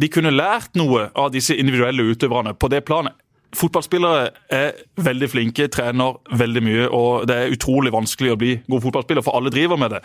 [0.00, 3.16] de kunne lært noe av disse individuelle utøverne på det planet.
[3.56, 8.84] Fotballspillere er veldig flinke, trener veldig mye, og det er utrolig vanskelig å bli god
[8.84, 10.00] fotballspiller, for alle driver med det.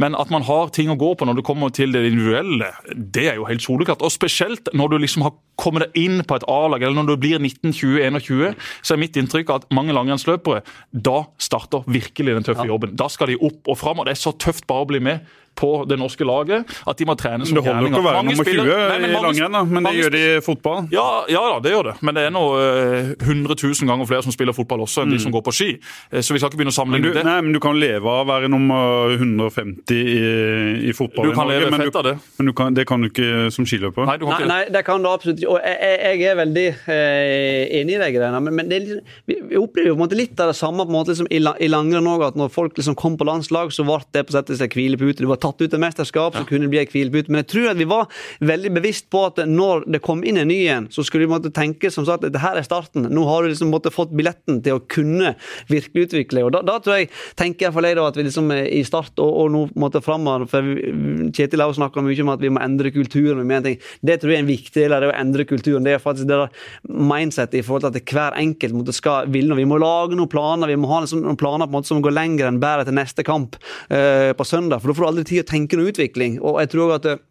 [0.00, 3.28] Men at man har ting å gå på når det kommer til det individuelle, det
[3.32, 4.04] er jo helt soleklart.
[4.06, 7.22] Og spesielt når du liksom har kommet deg inn på et A-lag, eller når du
[7.26, 12.96] blir 19-20-21, så er mitt inntrykk at mange langrennsløpere, da starter virkelig den tøffe jobben.
[12.96, 15.36] Da skal de opp og fram, og det er så tøft bare å bli med
[15.56, 18.34] på det norske laget at de må trene som Det holder ikke å være Mange
[18.36, 20.86] nummer 20 spiller- Nei, i langrenn, men det gjør de i fotball.
[20.92, 21.94] ja, ja da, det gjør det.
[22.06, 25.18] Men det er nå uh, 100 000 ganger flere som spiller fotball også enn de
[25.22, 25.70] som går på ski.
[26.12, 26.90] Eh, Så vi skal ikke begynne å Mm.
[26.92, 27.24] Men du, sammenligne det.
[27.24, 31.34] nei, men du kan leve av å være nummer 150 i, i fotball Du i
[31.34, 32.14] kan Norge, leve men, fett av det.
[32.38, 34.06] men du kan, det kan du ikke som skiløper.
[34.06, 35.54] Nei, Nei, nei, det kan du absolutt ikke.
[35.56, 38.40] Og jeg, jeg, er veldig eh, enig i de greiene.
[38.44, 40.58] Men, men det er litt, vi, vi opplever jo på en måte litt av det
[40.58, 42.24] samme på en måte liksom i, i langrenn òg.
[42.30, 44.72] At når folk liksom kom på landslag, så ble det på sett og vis en
[44.76, 45.24] hvilepute.
[45.24, 47.32] Du var tatt ut et mesterskap, så kunne det bli en hvilepute.
[47.32, 48.10] Men jeg tror at vi var
[48.52, 51.52] veldig bevisst på at når det kom inn en ny en, så skulle vi måtte
[51.54, 53.08] tenke som sagt at dette her er starten.
[53.12, 55.34] Nå har du liksom måtte fått billetten til å kunne
[55.70, 56.46] virkelig utvikle.
[56.46, 59.32] Og da, da tror jeg, tenker jeg da at vi liksom er i start og,
[59.42, 62.90] og nå måtte framover For vi- Kjetil har snakka mye om at vi må endre
[62.94, 63.46] kulturen.
[63.46, 65.84] Det tror jeg er en viktig del av det å endre kulturen.
[65.86, 66.38] Det er faktisk det
[66.86, 69.60] mindset i forhold til at hver enkelt måtte skal ville noe.
[69.60, 72.02] Vi må lage noen planer vi må ha liksom, noen planer på en måte som
[72.04, 73.58] går lenger enn bare til neste kamp
[73.90, 74.80] uh, på søndag.
[74.82, 76.40] For da får du aldri tid å tenke noe utvikling.
[76.40, 77.22] Og jeg tror at eh,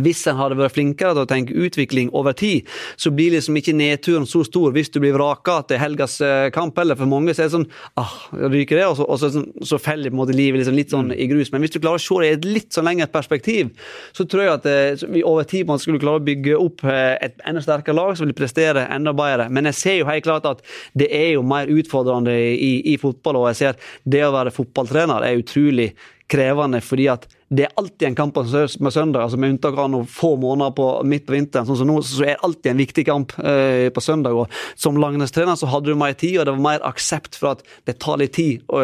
[0.00, 3.74] hvis en hadde vært flinkere til å tenke utvikling over tid, så blir liksom ikke
[3.76, 7.44] nedturen så stor hvis du blir vraka til helgas eh, kamp Eller For mange så
[7.44, 7.66] er det sånn
[8.00, 10.78] ah, ryker det, og så, og så, sånn- så feller på en måte livet liksom
[10.78, 11.52] litt sånn i grus.
[11.52, 13.74] Men hvis du klarer å se det i et litt sånn lengre perspektiv,
[14.16, 17.44] så tror jeg at eh, vi over tid man skulle klare å bygge opp et
[17.48, 19.50] enda sterkere lag som vil prestere enda bedre.
[19.52, 20.64] Men jeg ser jo helt klart at
[20.98, 24.54] det er jo mer utfordrende i, i fotball, og jeg ser at det å være
[24.56, 25.90] fotballtrener er utrolig
[26.28, 28.42] krevende fordi at det er alltid en kamp på
[28.80, 31.66] med søndag, altså med unntak av noen få måneder på, midt på vinteren.
[31.68, 34.32] sånn som nå, så er det alltid en viktig kamp eh, på søndag.
[34.32, 37.64] og Som langrennstrener så hadde du mer tid, og det var mer aksept for at
[37.88, 38.80] det tar litt tid å,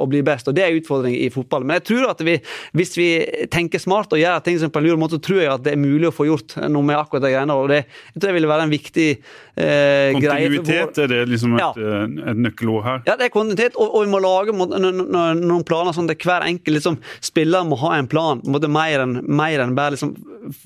[0.00, 0.48] å bli best.
[0.48, 1.66] og Det er en utfordring i fotball.
[1.68, 2.38] Men jeg tror at vi,
[2.78, 3.08] hvis vi
[3.52, 5.82] tenker smart og gjør ting som på en lur måte, tror jeg at det er
[5.84, 7.52] mulig å få gjort noe med akkurat de greiene.
[7.58, 10.48] og Det jeg tror jeg ville være en viktig eh, greie.
[10.48, 11.70] Kontinuitet er det liksom et, Ja.
[11.76, 13.02] eh, et nøkkelord her.
[13.06, 16.76] ja, det er kontinuitet, og, og vi må lage noen planer sånn at hver enkelt
[16.78, 18.40] liksom, spiller må ha en plan.
[18.42, 20.14] på måte Mer enn mer enn bare liksom,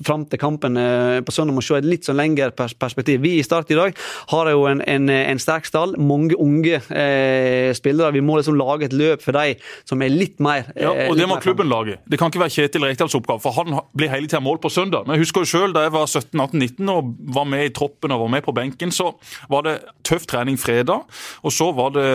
[0.05, 1.55] fram til kampen eh, på søndag.
[1.55, 3.21] Må se et litt sånn lengre pers perspektiv.
[3.23, 3.97] Vi i Start i dag
[4.31, 5.95] har jo en, en, en sterk stall.
[5.97, 8.13] Mange unge eh, spillere.
[8.15, 11.17] Vi må liksom lage et løp for de som er litt mer eh, Ja, og
[11.19, 11.97] Det må klubben lage.
[12.09, 15.07] Det kan ikke være Kjetil Rekdals oppgave, for han blir hele tida mål på søndag.
[15.07, 18.25] Men jeg husker jo selv da jeg var 17-18-19 og var med i troppen og
[18.25, 19.11] var med på benken, så
[19.51, 19.77] var det
[20.07, 21.07] tøff trening fredag,
[21.41, 22.09] og så var det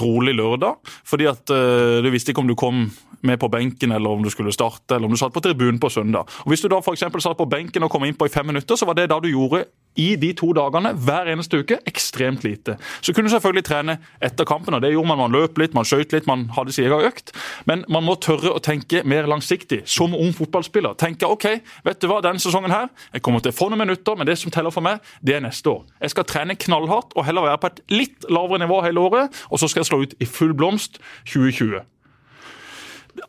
[0.00, 0.80] rolig lørdag.
[1.06, 2.88] Fordi at eh, du visste ikke om du kom
[3.22, 5.90] med på benken, eller om du skulle starte, eller om du satt på tribunen på
[5.92, 6.28] søndag.
[6.44, 8.76] Og Hvis du da eksempel satt på benken og kom inn på i fem minutter,
[8.76, 9.64] så var det da du gjorde
[9.98, 12.76] i de to dagene hver eneste uke ekstremt lite.
[13.02, 15.18] Så kunne du selvfølgelig trene etter kampen, og det gjorde man.
[15.20, 17.34] Man løp litt, man skøyt litt, man hadde sin egen økt.
[17.68, 20.96] Men man må tørre å tenke mer langsiktig, som ung fotballspiller.
[21.00, 21.48] Tenke OK,
[21.86, 24.38] vet du hva, denne sesongen her, jeg kommer til å få noen minutter, men det
[24.40, 25.84] som teller for meg, det er neste år.
[26.00, 29.60] Jeg skal trene knallhardt og heller være på et litt lavere nivå hele året, og
[29.60, 31.82] så skal jeg slå ut i full blomst 2020.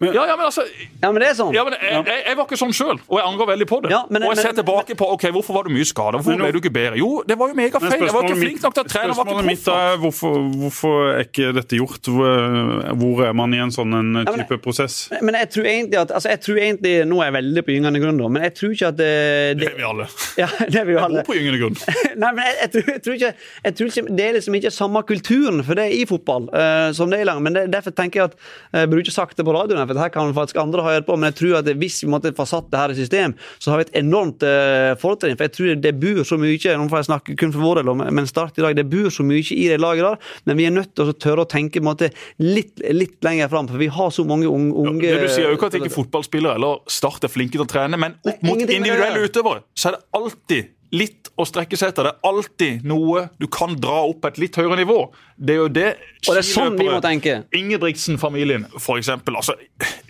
[0.02, 0.64] Ja, ja, men altså
[1.02, 1.54] Ja, men det er sånn.
[1.54, 3.92] ja, men jeg, jeg, jeg var ikke sånn sjøl, og jeg angrer veldig på det.
[3.92, 6.32] Ja, men- og jeg ser men- tilbake på ok, hvorfor var du mye skada, hvorfor
[6.36, 6.98] Men nå- ble du ikke bedre?
[6.98, 7.90] Jo, det var jo megafeil.
[7.90, 9.14] Men Jeg var ikke flink nok til å trene.
[9.16, 12.10] Spørsmålet ikke mitt er hvorfor, hvorfor er ikke dette gjort?
[12.12, 15.10] Hvor, er man i en sånn en men- type prosess?
[15.22, 18.00] Men jeg tror egentlig at altså jeg tror egentlig, Nå er jeg veldig på gyngende
[18.02, 20.08] grunn, da, men jeg tror ikke at det, Det det er vi alle.
[20.38, 21.18] ja, det er vi alle.
[21.22, 21.78] Jeg bor på gyngende grunn.
[22.22, 23.34] Nei, men jeg, jeg, tror, jeg, tror ikke,
[23.66, 27.10] jeg tror ikke Det er liksom ikke samme kulturen for det i fotball uh, som
[27.10, 27.42] det er i lang.
[27.44, 28.36] Men det, derfor tenker jeg at
[28.82, 31.08] Jeg burde ikke sagt det på radioen, for det her kan faktisk andre ha hørt
[31.08, 31.18] på.
[31.18, 33.82] Men jeg tror at hvis vi måtte få satt det her i system, så har
[33.82, 35.38] vi et enormt uh, fortrinn.
[35.38, 36.50] For jeg tror det bor så mye
[36.82, 39.26] Nå får jeg snakke kun for vår del, men Start i dag, det bor så
[39.28, 40.34] mye i det laget der.
[40.50, 42.12] Men vi er nødt til å tørre å tenke måte,
[42.42, 45.58] litt, litt lenger fram, for vi har så mange unge, unge ja, du sier jo
[45.58, 49.26] ikke at ikke fotballspillere eller Start er flinke til å trene, men opp mot individuelle
[49.26, 52.08] utøvere, så er det alltid litt å strekke seg etter.
[52.10, 54.98] Det er alltid noe du kan dra opp på et litt høyere nivå.
[55.42, 55.86] Det er jo det
[56.28, 57.38] Og det er sånn vi må tenke.
[57.58, 59.38] Ingebrigtsen-familien, for eksempel.
[59.40, 59.56] Altså,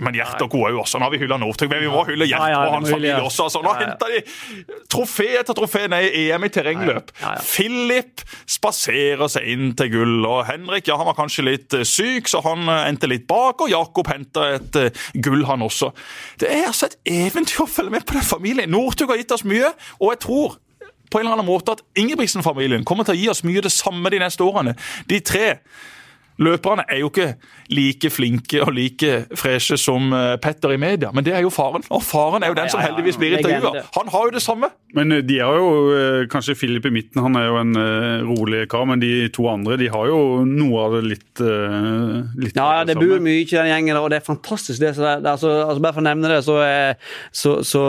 [0.02, 0.64] men Gjert og co.
[0.68, 1.00] jo også.
[1.00, 3.16] Nå har vi hylla Northug, men vi må hylle Gjert Ja, ja, og hans familie
[3.22, 3.46] også.
[3.48, 3.92] Altså, nå Ja, ja.
[3.92, 7.14] henter de trofé etter trofé ned i EM i terrengløp.
[7.22, 7.46] Ja, ja.
[7.46, 12.28] Philip spaserer seg inn til gull, og Henrik ja, han var kanskje litt eh, syk,
[12.32, 15.94] så han eh, endte litt bak, og Jakob henta et eh, gull, han også.
[16.42, 18.74] Det er altså et eventyr å følge med på den familien.
[18.74, 19.72] Northug har gitt oss mye,
[20.02, 20.60] og jeg tror
[21.12, 24.12] på en eller annen måte at Ingebrigtsen-familien kommer til å gi oss mye det samme
[24.14, 24.78] de neste årene.
[25.12, 25.58] De tre
[26.42, 27.34] løperne er jo ikke
[27.72, 31.86] like flinke og like freshe som eh, Petter i media, men det er jo faren.
[31.94, 33.86] Og faren er jo den som heldigvis blir intervjua.
[33.98, 34.72] Han har jo det samme.
[34.98, 37.82] Men eh, de har jo eh, kanskje Philip i midten, han er jo en
[38.28, 38.88] rolig kar.
[38.90, 41.44] Men de to andre de har jo noe av det litt,
[42.42, 43.08] litt Ja, ja, det samme.
[43.08, 44.80] bor mye i den gjengen, og det er fantastisk.
[44.82, 46.58] det, så det, det altså, altså Bare for å nevne det, så,
[47.36, 47.82] så, så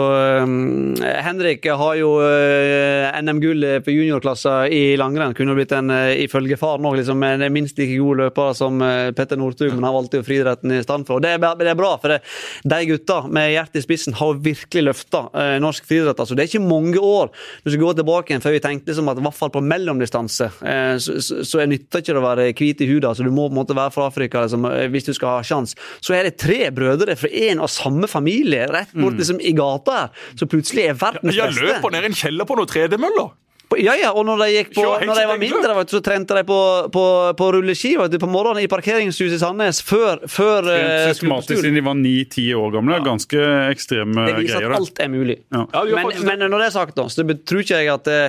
[0.43, 5.35] um, Henrik har jo uh, NM-gull på juniorklasser i langrenn.
[5.37, 5.91] Kunne blitt en,
[6.23, 9.95] ifølge faren òg, liksom, en minst like god løper som uh, Petter Northug, men han
[9.95, 11.19] valgte jo friidretten i stedet for.
[11.19, 12.19] Og det det er bra, for det,
[12.67, 16.19] de gutta med hjertet i spissen har virkelig løfta eh, norsk friidrett.
[16.19, 17.31] Altså, det er ikke mange år
[17.63, 20.49] du skal gå tilbake igjen før vi tenkte liksom at i hvert fall på mellomdistanse
[20.61, 23.09] eh, så, så, så er nytter ikke å være hvit i huden.
[23.11, 25.45] Altså, du må på en måte være fra Afrika liksom, eh, hvis du skal ha
[25.47, 25.77] sjans.
[26.03, 29.99] Så er det tre brødre fra en og samme familie rett bort liksom, i gata
[30.03, 33.33] her, som plutselig er verdens Jeg løper ned i en kjeller på noen tredemøller.
[33.73, 36.35] På- Ja, ja, og når de, gikk på, når de var mindre, vet så trente
[36.37, 36.59] de på,
[36.93, 37.03] på,
[37.39, 41.77] på rulleski vet du, på morgenen i parkeringshuset i Sandnes før, før eh, Systematisk siden
[41.79, 42.99] de var ni-ti år gamle.
[43.03, 43.41] Ganske
[43.73, 44.37] ekstreme greier.
[44.37, 44.75] Det viser greier.
[44.77, 45.37] at alt er mulig.
[45.49, 45.63] Ja.
[45.73, 48.19] Ja, Men, faktisk men når det er sagt, da, så tror ikke jeg at det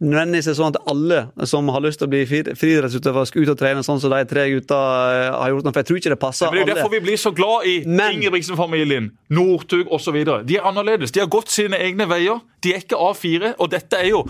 [0.00, 3.60] nødvendigvis er sånn at alle som har lyst til å bli friidrettsutøver, skal ut og
[3.60, 4.80] trene sånn som de tre gutta
[5.12, 5.68] eh, har gjort.
[5.70, 6.54] For jeg tror ikke det passer alle.
[6.54, 6.80] Det er jo alle.
[6.80, 10.20] derfor vi blir så glad i Men- Ingebrigtsen-familien, Northug osv.
[10.48, 11.12] De er annerledes.
[11.14, 12.40] De har gått sine egne veier.
[12.64, 14.24] De er ikke A4, og dette er jo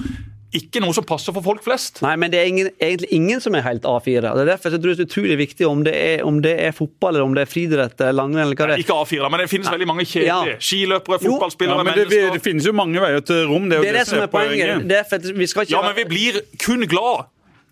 [0.55, 1.99] ikke noe som passer for folk flest.
[2.05, 4.23] Nei, men det er ingen, egentlig ingen som er helt A4.
[4.31, 6.55] og Det er derfor jeg tror det er utrolig viktig om det er, om det
[6.69, 8.85] er fotball, eller om det er friidrett, eller langrenn, eller hva det er.
[8.85, 10.55] Ikke A4, men det finnes veldig mange kjedelige.
[10.55, 10.59] Ja.
[10.71, 11.25] Skiløpere, Jo.
[11.25, 12.33] Ja, fotballspillere, men det, mennesker.
[12.39, 13.69] det finnes jo mange veier til rom.
[13.71, 14.85] Det er jo Det er det som er poenget.
[14.89, 17.27] Det er for at vi skal ikke Ja, men vi blir kun glad.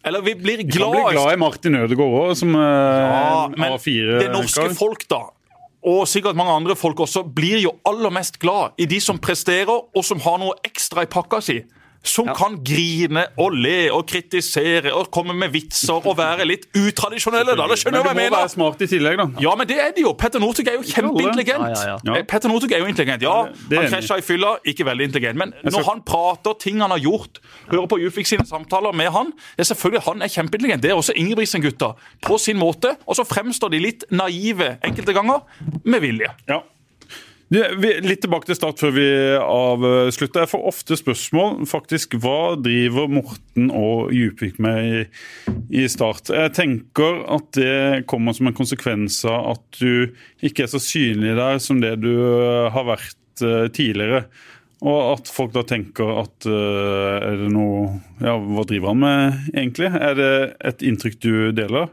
[0.04, 1.12] Eller vi blir Du kan bli glad.
[1.14, 4.18] glad i Martin Ødegaard òg, som eh, Ja, men A4.
[4.18, 4.74] det norske kar.
[4.74, 5.20] folk, da,
[5.84, 9.70] og sikkert mange andre folk også, blir jo aller mest glad i de som presterer,
[9.70, 11.60] og som har noe ekstra i pakka si.
[12.04, 17.54] Som kan grine og le og kritisere og komme med vitser og være litt utradisjonelle.
[17.56, 19.26] da, det skjønner du hva Men jeg du må være smart i tillegg, da.
[19.44, 20.12] Ja, men det er de jo.
[20.18, 21.62] Petter Northug er jo kjempeintelligent.
[21.62, 22.16] Ja, ja, ja.
[22.18, 23.22] Eh, Petter Northug er jo intelligent.
[23.22, 25.38] Ja, han krasja i fylla, ikke veldig intelligent.
[25.38, 27.38] Men skal- når han prater, ting han har gjort,
[27.70, 30.82] hører på Ufik sine samtaler med han, det er selvfølgelig han er kjempeintelligent.
[30.82, 32.96] Det er også Ingebrigtsen-gutta på sin måte.
[33.06, 35.40] Og så fremstår de litt naive enkelte ganger,
[35.84, 36.34] med vilje.
[36.48, 36.60] Ja.
[37.52, 40.46] Litt tilbake til start før vi avslutter.
[40.46, 45.02] Jeg får ofte spørsmål faktisk, hva driver Morten og Djupvik med i,
[45.82, 46.30] i Start.
[46.32, 51.36] Jeg tenker at det kommer som en konsekvens av at du ikke er så synlig
[51.36, 54.24] der som det du eh, har vært eh, tidligere.
[54.82, 59.52] Og at folk da tenker at eh, er det noe Ja, hva driver han med
[59.52, 59.92] egentlig?
[59.92, 60.32] Er det
[60.72, 61.92] et inntrykk du deler?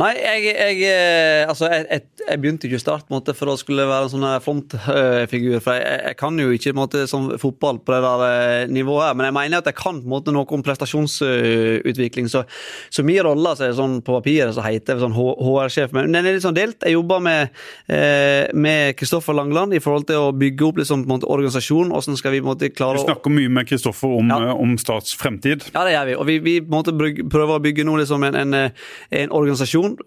[0.00, 3.86] Nei, jeg, jeg, eh, altså, jeg, jeg, begynte ikke i start måte, for å skulle
[3.88, 5.58] være en sånn frontfigur.
[5.64, 9.30] For jeg, kan jo ikke måte, som fotball på det der eh, nivået her, men
[9.30, 12.30] jeg mener at jeg kan måte, noe om prestasjonsutvikling.
[12.32, 12.44] Så,
[12.90, 16.36] så min rolle altså, sånn, på papiret så heter jeg sånn HR-sjef, men den er
[16.36, 16.80] litt sånn delt.
[16.84, 17.50] Jeg jobber med
[17.90, 21.90] eh, med Kristoffer Langland i forhold til å bygge opp liksom, på en måte, organisasjon.
[21.92, 24.40] Hvordan skal vi måte Du klare å snakker mye med Kristoffer om, Ja.
[24.50, 25.64] eh, om stats fremtid.
[25.74, 26.14] ja, det gjør vi.
[26.16, 28.70] Og vi, vi måte prøver å bygge nå liksom en, en, eh,
[29.10, 29.59] en organisasjon,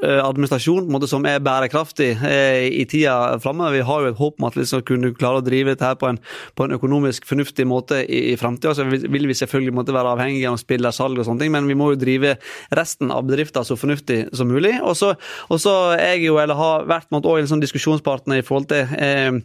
[0.04, 3.78] eh, administrasjon, måte som er bærekraftig eh, i tida framover.
[3.78, 5.98] Vi har jo et håp om at vi skal kunne klare å drive dette her
[6.00, 6.20] på en,
[6.58, 8.76] på en økonomisk fornuftig måte i, i framtida.
[8.78, 11.92] Så vil vi selvfølgelig måtte være avhengige av spillersalg og sånne ting, men vi må
[11.94, 12.36] jo drive
[12.76, 14.74] resten av bedriften så fornuftig som mulig.
[14.84, 18.70] Og så er jeg jo, eller har vært måtte, også en sånn diskusjonspartner i forhold
[18.72, 19.40] til eh,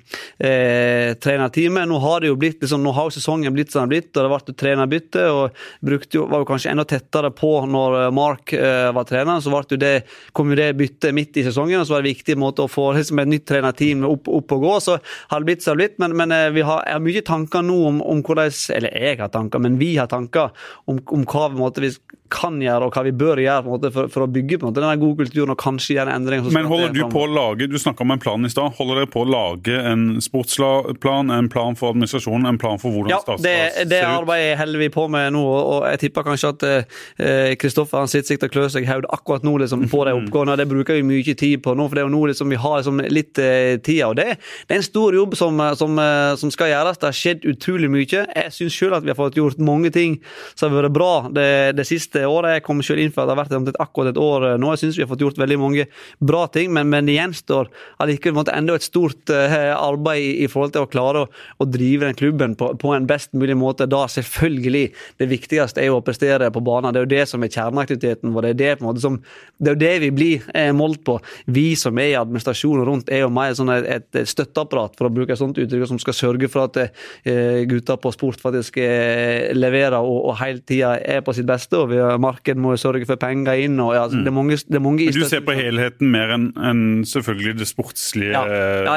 [0.45, 1.89] eh, trenerteamet.
[1.91, 4.25] Nå har det jo blitt liksom, nå har sesongen blitt som den har blitt, og
[4.25, 5.27] det ble trenerbytte.
[5.33, 9.43] og brukte jo, var jo kanskje enda tettere på når eh, Mark eh, var trener.
[9.43, 12.15] Så ble jo det, kom jo det byttet midt i sesongen, og så var det
[12.15, 14.75] viktig måte å få liksom, et nytt trenerteam opp, opp og gå.
[14.85, 17.67] Så har det blitt som det blitt, men, men eh, vi har, har mye tanker
[17.67, 20.55] nå om, om hvordan Eller jeg har tanker, men vi har tanker
[20.91, 21.93] om, om hva, måte, vi,
[22.33, 24.67] kan gjøre og hva vi bør gjøre på en måte, for, for å bygge på
[24.67, 26.53] en måte, denne gode kulturen og kanskje gjøre endringer.
[26.55, 29.11] Men holder du på å lage du snakket om en plan i stad, holder dere
[29.13, 33.43] på å lage en sportsplan, en plan for administrasjonen, en plan for hvordan Ja, ser
[33.45, 34.09] det, Ja, det ut?
[34.23, 38.33] arbeidet holder vi på med nå, og jeg tipper kanskje at eh, Kristoffer eh, sitter
[38.35, 40.55] sikkert og klør seg i hodet akkurat nå liksom, på de oppgavene.
[40.55, 42.61] og Det bruker vi mye tid på nå, for det er jo nå liksom, vi
[42.61, 44.03] har liksom, litt eh, tid.
[44.09, 44.29] og det,
[44.69, 47.01] det er en stor jobb som, eh, som, eh, som skal gjøres.
[47.01, 48.07] Det har skjedd utrolig mye.
[48.29, 50.19] Jeg syns sjøl at vi har fått gjort mange ting
[50.55, 51.49] som har vært bra det,
[51.79, 52.57] det siste året.
[52.59, 54.73] Jeg kom selv inn for at det har vært omtrent akkurat et år eh, nå.
[54.75, 55.87] Jeg syns vi har fått gjort veldig mange
[56.19, 57.71] bra ting, men, men det gjenstår
[58.03, 61.29] allikevel enda et stort eh, arbeid i, i forhold til å klare å,
[61.63, 63.89] å drive den klubben på, på en best mulig måte.
[63.91, 64.85] Da selvfølgelig
[65.21, 66.95] det viktigste er å prestere på banen.
[66.95, 68.49] Det er jo det som er kjerneaktiviteten vår.
[68.49, 69.21] Det er, det, på en måte, som,
[69.63, 71.19] det er det vi blir eh, målt på.
[71.47, 75.13] Vi som er i administrasjonen rundt, er jo mer sånn et, et støtteapparat, for å
[75.15, 79.99] bruke et sånt uttrykk, som skal sørge for at eh, gutta på sport faktisk leverer
[79.99, 81.79] og, og hele tida er på sitt beste.
[81.79, 83.79] og vi, Markedet må sørge for penger inn.
[83.83, 84.25] og ja, mm.
[84.25, 85.09] det er mange, det er mange.
[85.09, 88.45] Men du ser på helheten mer enn en selvfølgelig det sportslige, Ja.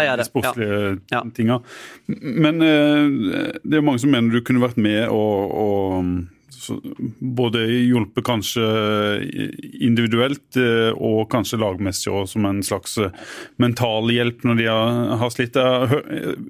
[0.01, 0.25] Ja, det.
[0.25, 1.59] de sportslige tinga.
[2.07, 6.05] Men eh, det er mange som mener du kunne vært med og, og
[7.19, 8.65] både hjulpet kanskje
[9.83, 13.13] individuelt eh, og kanskje lagmessig òg, som en slags eh,
[13.61, 15.57] mental hjelp når de har, slitt.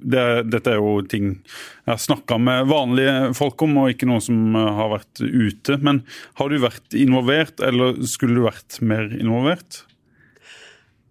[0.02, 1.36] Dette er jo ting
[1.82, 5.78] jeg har snakka med vanlige folk om, og ikke noe som eh, har vært ute.
[5.82, 6.04] Men
[6.38, 9.82] har du vært involvert, eller skulle du vært mer involvert?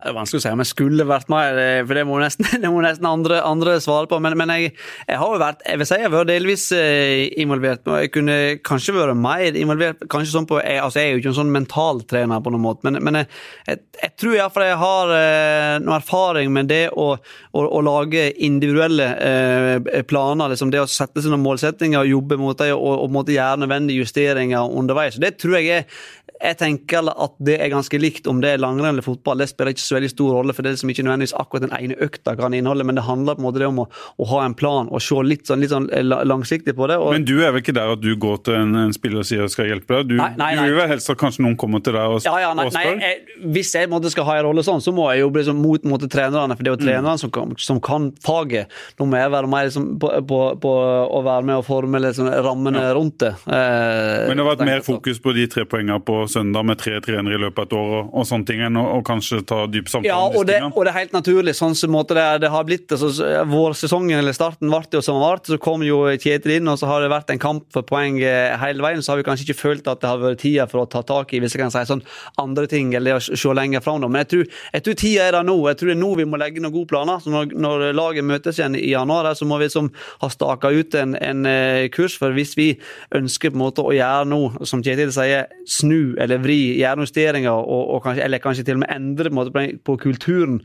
[0.02, 2.70] Det er vanskelig å si om jeg skulle vært eh, for det må nesten, det
[2.74, 4.18] må nesten andre, andre svare på.
[4.24, 4.72] Men, men jeg,
[5.06, 7.86] jeg har jo vært jeg vil si jeg har vært delvis eh, involvert.
[7.86, 10.02] og Jeg kunne kanskje vært mer involvert.
[10.10, 12.88] kanskje sånn på, jeg, altså jeg er jo ikke en sånn mentaltrener på noen måte,
[12.88, 13.30] men, men jeg,
[13.68, 18.26] jeg, jeg tror iallfall jeg har eh, noe erfaring med det å, å, å lage
[18.42, 20.56] individuelle eh, planer.
[20.56, 23.62] liksom Det å sette seg noen målsettinger og jobbe mot dem og, og, måtte gjøre
[23.62, 25.22] nødvendige justeringer underveis.
[25.22, 26.02] Det tror jeg er
[26.42, 29.40] jeg tenker at det er ganske likt om det er langrenn eller fotball.
[29.42, 31.76] Det spiller ikke så veldig stor rolle, for det er liksom ikke nødvendigvis akkurat den
[31.78, 33.88] ene økta kan inneholde, men det handler på en måte om å,
[34.18, 35.88] å ha en plan og se litt sånn, litt sånn
[36.28, 36.98] langsiktig på det.
[37.02, 39.30] Og, Men du er vel ikke der at du går til en, en spiller og
[39.30, 40.12] sier jeg skal hjelpe deg?
[40.12, 42.34] Du, Nei, nei, du vil vel helst at kanskje noen kommer til deg og, ja,
[42.42, 45.08] ja, nei, og nei, jeg, Hvis jeg måte, skal ha en rolle sånn, så må
[45.14, 46.58] jeg jo bli sånn mot, mot trenerne.
[46.58, 48.72] For det er jo trenerne som, kan, som kan faget.
[49.00, 50.74] Nå må jeg være mer liksom, på, på, på
[51.06, 53.34] å være med og forme liksom, rammene rundt det.
[53.46, 57.00] Eh, Men det har vært mer fokus på de tre poengene på søndag med tre
[57.04, 59.90] trenere i løpet av et år og, og sånne ting, å og kanskje ta dyp
[59.92, 61.54] samtale Ja, og det, og det er helt naturlig.
[61.58, 62.88] sånn som måte det, det har blitt.
[62.92, 65.56] Altså, så- vårsesongen eller starten ble jo som den ble.
[65.56, 68.56] Så kom jo Kjetil inn, og så har det vært en kamp for poeng eh,
[68.62, 69.02] hele veien.
[69.04, 71.34] Så har vi kanskje ikke følt at det har vært tida for å ta tak
[71.34, 72.04] i hvis jeg kan si sånn
[72.42, 74.02] andre ting, eller å se lenger fram.
[74.08, 75.58] Men jeg tror, jeg tror tida er der nå.
[75.70, 77.20] Jeg tror det er nå vi må legge noen gode planer.
[77.24, 79.90] Så når, når laget møtes igjen i januar, så må vi som
[80.22, 82.16] ha staka ut en, en eh, kurs.
[82.22, 82.70] For hvis vi
[83.18, 87.52] ønsker på en måte å gjøre noe, som Kjetil sier, snu eller vri, gjøre justeringer,
[87.52, 90.60] og, og kanskje, eller kanskje til og med endre på, på, på kulturen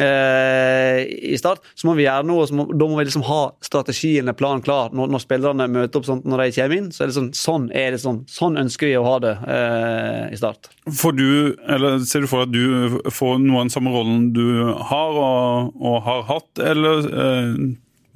[0.00, 1.02] eh,
[1.32, 2.44] i start, så må vi gjøre noe.
[2.44, 6.00] og må, da må vi liksom ha strategien eller planen klar når, når spillerne møter
[6.00, 6.90] opp sånn når de kommer inn.
[6.94, 10.20] Så er det sånn, sånn er det sånn, sånn ønsker vi å ha det eh,
[10.34, 10.70] i start.
[10.90, 11.28] Får du,
[11.70, 14.44] eller Ser du for at du får noe av den samme rollen du
[14.90, 17.52] har og, og har hatt, eller eh,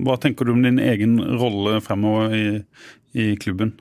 [0.04, 2.46] hva tenker du om din egen rolle fremover i,
[3.18, 3.74] i klubben?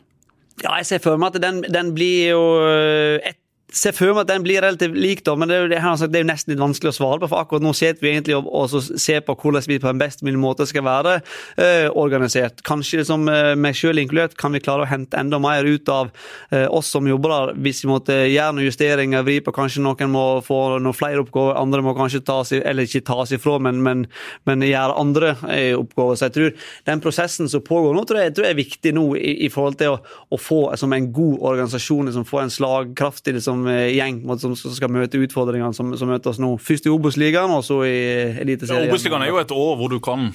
[0.64, 3.38] Ja, jeg ser for meg at den, den blir jo øh, et
[3.74, 6.08] ser for meg at den blir relativt lik, da, men det er, jo, det, altså,
[6.08, 7.28] det er jo nesten litt vanskelig å svare på.
[7.34, 10.24] For akkurat nå sitter vi egentlig og, og ser på hvordan vi på en best
[10.24, 12.64] mulig måte skal være øh, organisert.
[12.68, 16.14] Kanskje som øh, meg selv inkludert kan vi klare å hente enda mer ut av
[16.54, 20.14] øh, oss som jobber der, hvis vi måtte gjøre noen justeringer, vri på kanskje noen
[20.14, 23.84] må få noen flere oppgaver, andre må kanskje tas i, eller ikke tas ifra, men,
[23.84, 24.08] men,
[24.48, 26.16] men gjøre andre øh, oppgaver.
[26.16, 29.06] Så jeg tror den prosessen som pågår nå, tror jeg, tror jeg er viktig nå
[29.20, 30.02] i, i forhold til å,
[30.32, 34.92] å få som en god organisasjon, liksom, få en slagkraftig liksom, eh, gjeng som, skal
[34.94, 36.52] møte utfordringene som, som møter oss nå.
[36.62, 37.96] Først i Obos-ligaen, og så i
[38.44, 38.90] Eliteserien.
[38.92, 40.30] Obos-ligaen er jo et år hvor du kan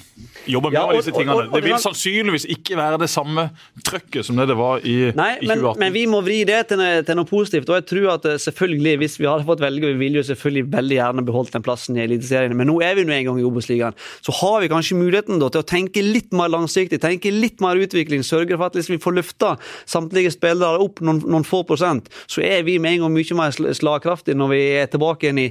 [0.49, 1.35] jobbe med Ja, og- disse tingene.
[1.37, 3.51] og- og- Det vil sannsynligvis ikke være det samme
[3.85, 5.79] trøkket som det det var i, Nei, i men, 2018.
[5.79, 7.69] men vi må vri det til til noe positivt.
[7.69, 10.65] Og jeg tror at eh, selvfølgelig, hvis vi hadde fått velge, vi ville jo selvfølgelig
[10.73, 13.43] veldig gjerne beholdt den plassen i Eliteserien, men nå er vi nå en gang i
[13.47, 13.93] Obos-ligaen.
[14.25, 17.75] Så har vi kanskje muligheten da, til å tenke litt mer langsiktig, tenke litt mer
[17.79, 19.53] utvikling, sørge for at liksom, vi får løfta
[19.89, 23.53] samtlige spillere opp noen, noen få prosent, så er vi med en gang mye mer
[23.53, 25.47] slagkraftig når vi er tilbake igjen i,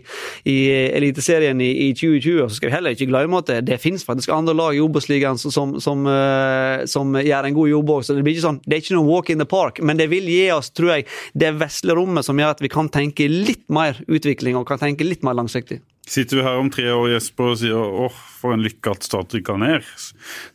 [0.48, 0.56] i
[0.98, 2.42] Eliteserien i, i 2020.
[2.44, 4.82] Og så skal vi heller ikke glemme at det, det finnes faktisk andre lag i
[4.84, 8.04] Obos-ligaen som, som, som, eh, som gjør en god jobb òg.
[8.06, 10.10] Så det blir ikke sånn, det er ikke noe walk in the park, men det
[10.12, 11.08] vil gi oss, tror jeg,
[11.38, 15.06] det vesle rommet som gjør at vi kan tenke litt mer utvikling og kan tenke
[15.06, 15.82] litt mer langsiktig.
[16.12, 19.32] Sitter vi her om tre år Jesper, og sier åh, for en lykke at Start
[19.32, 19.86] rykka ned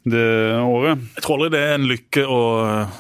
[0.06, 0.26] det
[0.62, 1.02] året?
[1.16, 2.42] Jeg tror aldri det er en lykke å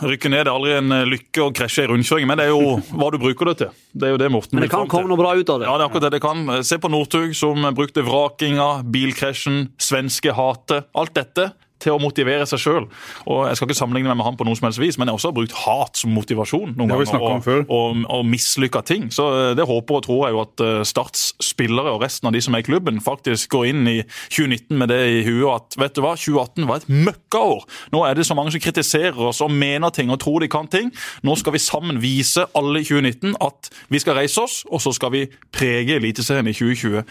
[0.10, 0.42] rykke ned.
[0.42, 3.20] Det er aldri en lykke å krasje i rundkjøring, men det er jo hva du
[3.22, 3.76] bruker det til.
[3.94, 5.70] Det er jo det Morten Men det kan komme noe bra ut av det.
[5.70, 6.44] Ja, det er akkurat det det kan.
[6.66, 10.90] Se på Northug, som brukte vrakinga, bilkrasjen, svenske hatet.
[10.98, 11.52] Alt dette
[11.84, 12.88] til å motivere seg sjøl.
[13.28, 15.22] Jeg skal ikke sammenligne meg med han på noe som helst vis, men jeg har
[15.22, 17.22] også brukt hat som motivasjon noen ganger.
[17.22, 19.10] Og, og, og mislykka ting.
[19.14, 22.36] Så eh, det håper og tror jeg jo at eh, Starts spillere og resten av
[22.36, 23.98] de som er i klubben, faktisk går inn i
[24.30, 27.66] 2019 med det i huet at vet du hva, 2018 var et møkkaår.
[27.94, 30.70] Nå er det så mange som kritiserer oss og mener ting og tror de kan
[30.72, 30.92] ting.
[31.28, 34.94] Nå skal vi sammen vise alle i 2019 at vi skal reise oss, og så
[34.96, 37.04] skal vi prege Eliteserien i 2020.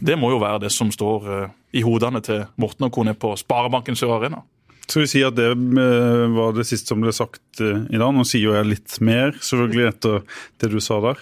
[0.00, 3.34] Det må jo være det som står eh, i hodene til Morten og kone på
[3.38, 4.42] Sparebanken Sør Arena.
[4.90, 8.10] Skal vi si at det eh, var det siste som ble sagt eh, i dag?
[8.16, 10.24] Nå sier jo jeg litt mer, selvfølgelig, etter
[10.58, 11.20] det du sa der.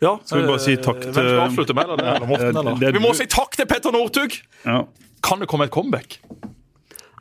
[0.00, 2.06] Ja, Skal vi bare si takk eh, til- Hvem skal avslutte med det?
[2.06, 2.78] Eller Morten, eller?
[2.80, 4.38] det er Vi må du- si takk til Petter Northug!
[4.64, 4.82] Ja.
[5.22, 6.18] Kan det komme et comeback?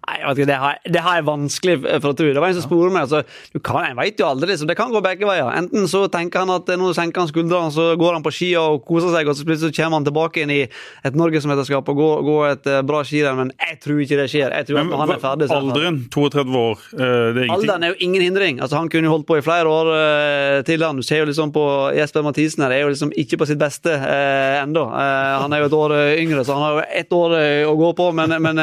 [0.05, 2.27] Nei, jeg vet ikke, det har, det har jeg vanskelig for å tro.
[2.29, 3.07] Det var en som spurte meg.
[3.07, 3.23] Altså,
[3.55, 4.69] du kan, jeg vet jo aldri, liksom.
[4.69, 5.47] Det kan gå begge veier.
[5.57, 8.83] Enten så tenker han at nå senker han skuldrene, så går han på skia og
[8.85, 12.45] koser seg, og så plutselig kommer han tilbake inn i et norgesmesterskap og går, går
[12.51, 13.39] et eh, bra skirenn.
[13.41, 14.53] Men jeg tror ikke det skjer.
[14.59, 17.55] Jeg tror Men han er ferdig, er alderen, 32 år, eh, det er ingenting.
[17.57, 18.61] Alderen er jo ingen hindring.
[18.61, 20.85] Altså Han kunne jo holdt på i flere år uh, til.
[20.85, 21.01] han.
[21.01, 21.65] Du ser jo liksom på
[21.97, 24.85] Jesper Mathisen her, er jo liksom ikke på sitt beste uh, ennå.
[24.93, 27.91] Uh, han er jo et år yngre, så han har jo ett år å gå
[27.97, 28.11] på.
[28.15, 28.61] Men, men,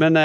[0.00, 0.18] men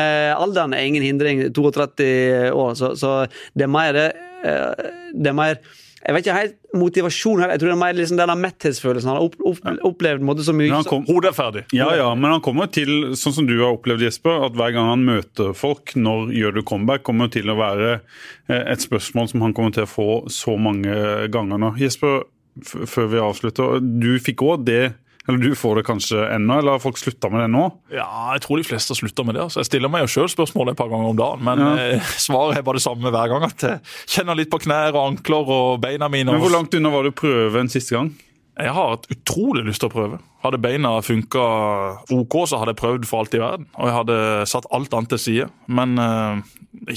[0.43, 1.45] alderen er ingen hindring.
[1.53, 3.13] 32 år, så, så
[3.57, 4.09] det er mer det
[4.47, 5.61] eh, er mer
[6.01, 7.51] jeg vet ikke helt motivasjon her.
[7.53, 9.09] Jeg tror det er mer liksom denne metthetsfølelsen.
[9.11, 9.59] Han har opp, opp,
[9.91, 10.79] opplevd måte så mye.
[10.89, 11.63] Kom, Hodet er ferdig.
[11.77, 14.89] ja, ja, men han kommer til, sånn som du har opplevd, Jesper, at hver gang
[14.89, 19.45] han møter folk, når gjør du comeback, kommer til å være eh, et spørsmål som
[19.45, 21.75] han kommer til å få så mange ganger nå.
[21.81, 22.25] Jesper,
[22.65, 24.83] f før vi avslutter, du fikk òg det
[25.27, 27.63] eller du får det kanskje ennå, eller har folk slutta med det nå?
[27.93, 29.43] Ja, jeg tror de fleste har slutta med det.
[29.43, 29.61] altså.
[29.61, 31.75] Jeg stiller meg jo sjøl spørsmålet et par ganger om dagen, men Ja.
[31.99, 33.43] eh, svaret er bare det samme hver gang.
[33.45, 36.31] At jeg kjenner litt på knær og ankler og beina mine.
[36.33, 38.11] Men Hvor langt unna var du prøve en siste gang?
[38.61, 40.17] Jeg har hatt utrolig lyst til å prøve.
[40.43, 41.45] Hadde beina funka
[42.11, 43.65] OK, så hadde jeg prøvd for alt i verden.
[43.79, 44.17] Og jeg hadde
[44.51, 45.47] satt alt annet til side.
[45.71, 46.41] Men eh,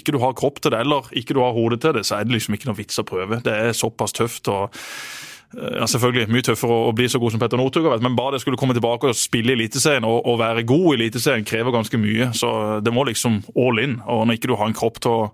[0.01, 2.25] ikke du har kropp til det, eller ikke du har hode til det, så er
[2.27, 3.39] det liksom ikke noe vits å prøve.
[3.47, 4.49] Det er såpass tøft.
[4.53, 4.81] og eh,
[5.55, 8.37] ja, selvfølgelig mye tøffere å bli så god som Petter Northug har vært, men bare
[8.37, 11.75] det skulle komme tilbake og spille i Eliteserien og, og være god i Eliteserien krever
[11.75, 12.31] ganske mye.
[12.37, 12.51] Så
[12.85, 13.99] det må liksom all in.
[14.11, 15.31] Og når ikke du har en kropp til å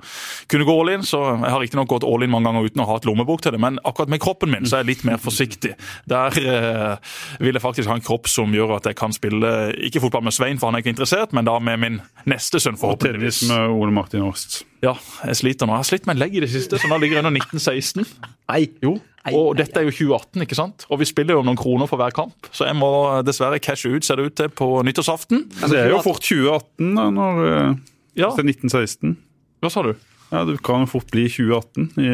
[0.51, 2.89] kunne gå all in, så Jeg har riktignok gått all in mange ganger uten å
[2.89, 5.21] ha et lommebok til det, men akkurat med kroppen min så er jeg litt mer
[5.23, 5.75] forsiktig.
[6.11, 9.53] Der eh, vil jeg faktisk ha en kropp som gjør at jeg kan spille
[9.89, 12.79] ikke fotball med Svein, for han er ikke interessert, men da med min neste sønn,
[12.81, 13.45] forhåpentligvis.
[13.47, 14.63] Og med Ole Martin Aast.
[14.81, 14.95] Ja,
[15.29, 15.75] jeg sliter nå.
[15.77, 18.07] Jeg har slitt med en legg i det siste, så nå ligger jeg under 1916.
[18.51, 18.65] Nei.
[18.83, 20.87] Jo, Nei, og nei, dette er jo 2018, ikke sant?
[20.89, 22.89] Og vi spiller jo noen kroner for hver kamp, så jeg må
[23.27, 25.43] dessverre cashe ut, ser det ut til, på nyttårsaften.
[25.69, 27.75] Det er jo fort 2018 da, når eh,
[28.23, 29.19] Ja, det er 1916.
[29.61, 29.93] hva sa du?
[30.31, 32.11] Ja, Det kan jo fort bli 2018 i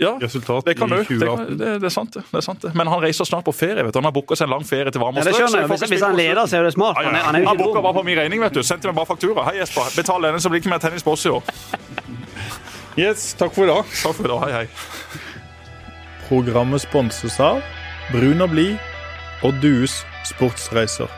[0.00, 0.96] Ja, resultat Det kan du.
[1.04, 2.24] Det, det, det, er sant, det.
[2.30, 2.72] det er sant det.
[2.74, 3.84] Men han reiser snart på ferie.
[3.84, 3.98] vet du.
[4.00, 5.34] Han har booka seg en lang ferie til Ja, varme det.
[5.36, 6.96] Hvis, hvis han leder, så er det smart.
[6.96, 8.62] Han er, han er Han booka bare på min regning, vet du.
[8.64, 9.44] Sendte meg bare faktura.
[9.50, 9.92] Hei, Jesper.
[10.00, 11.44] Betal denne, så blir det ikke mer tennis på oss i år.
[12.98, 13.84] Yes, takk for i dag.
[14.00, 14.46] Takk for i dag.
[14.48, 15.26] Hei, hei.
[16.28, 17.62] Programmet sponses av
[18.12, 18.76] Brun og blid
[19.46, 21.17] og Dues sportsreiser.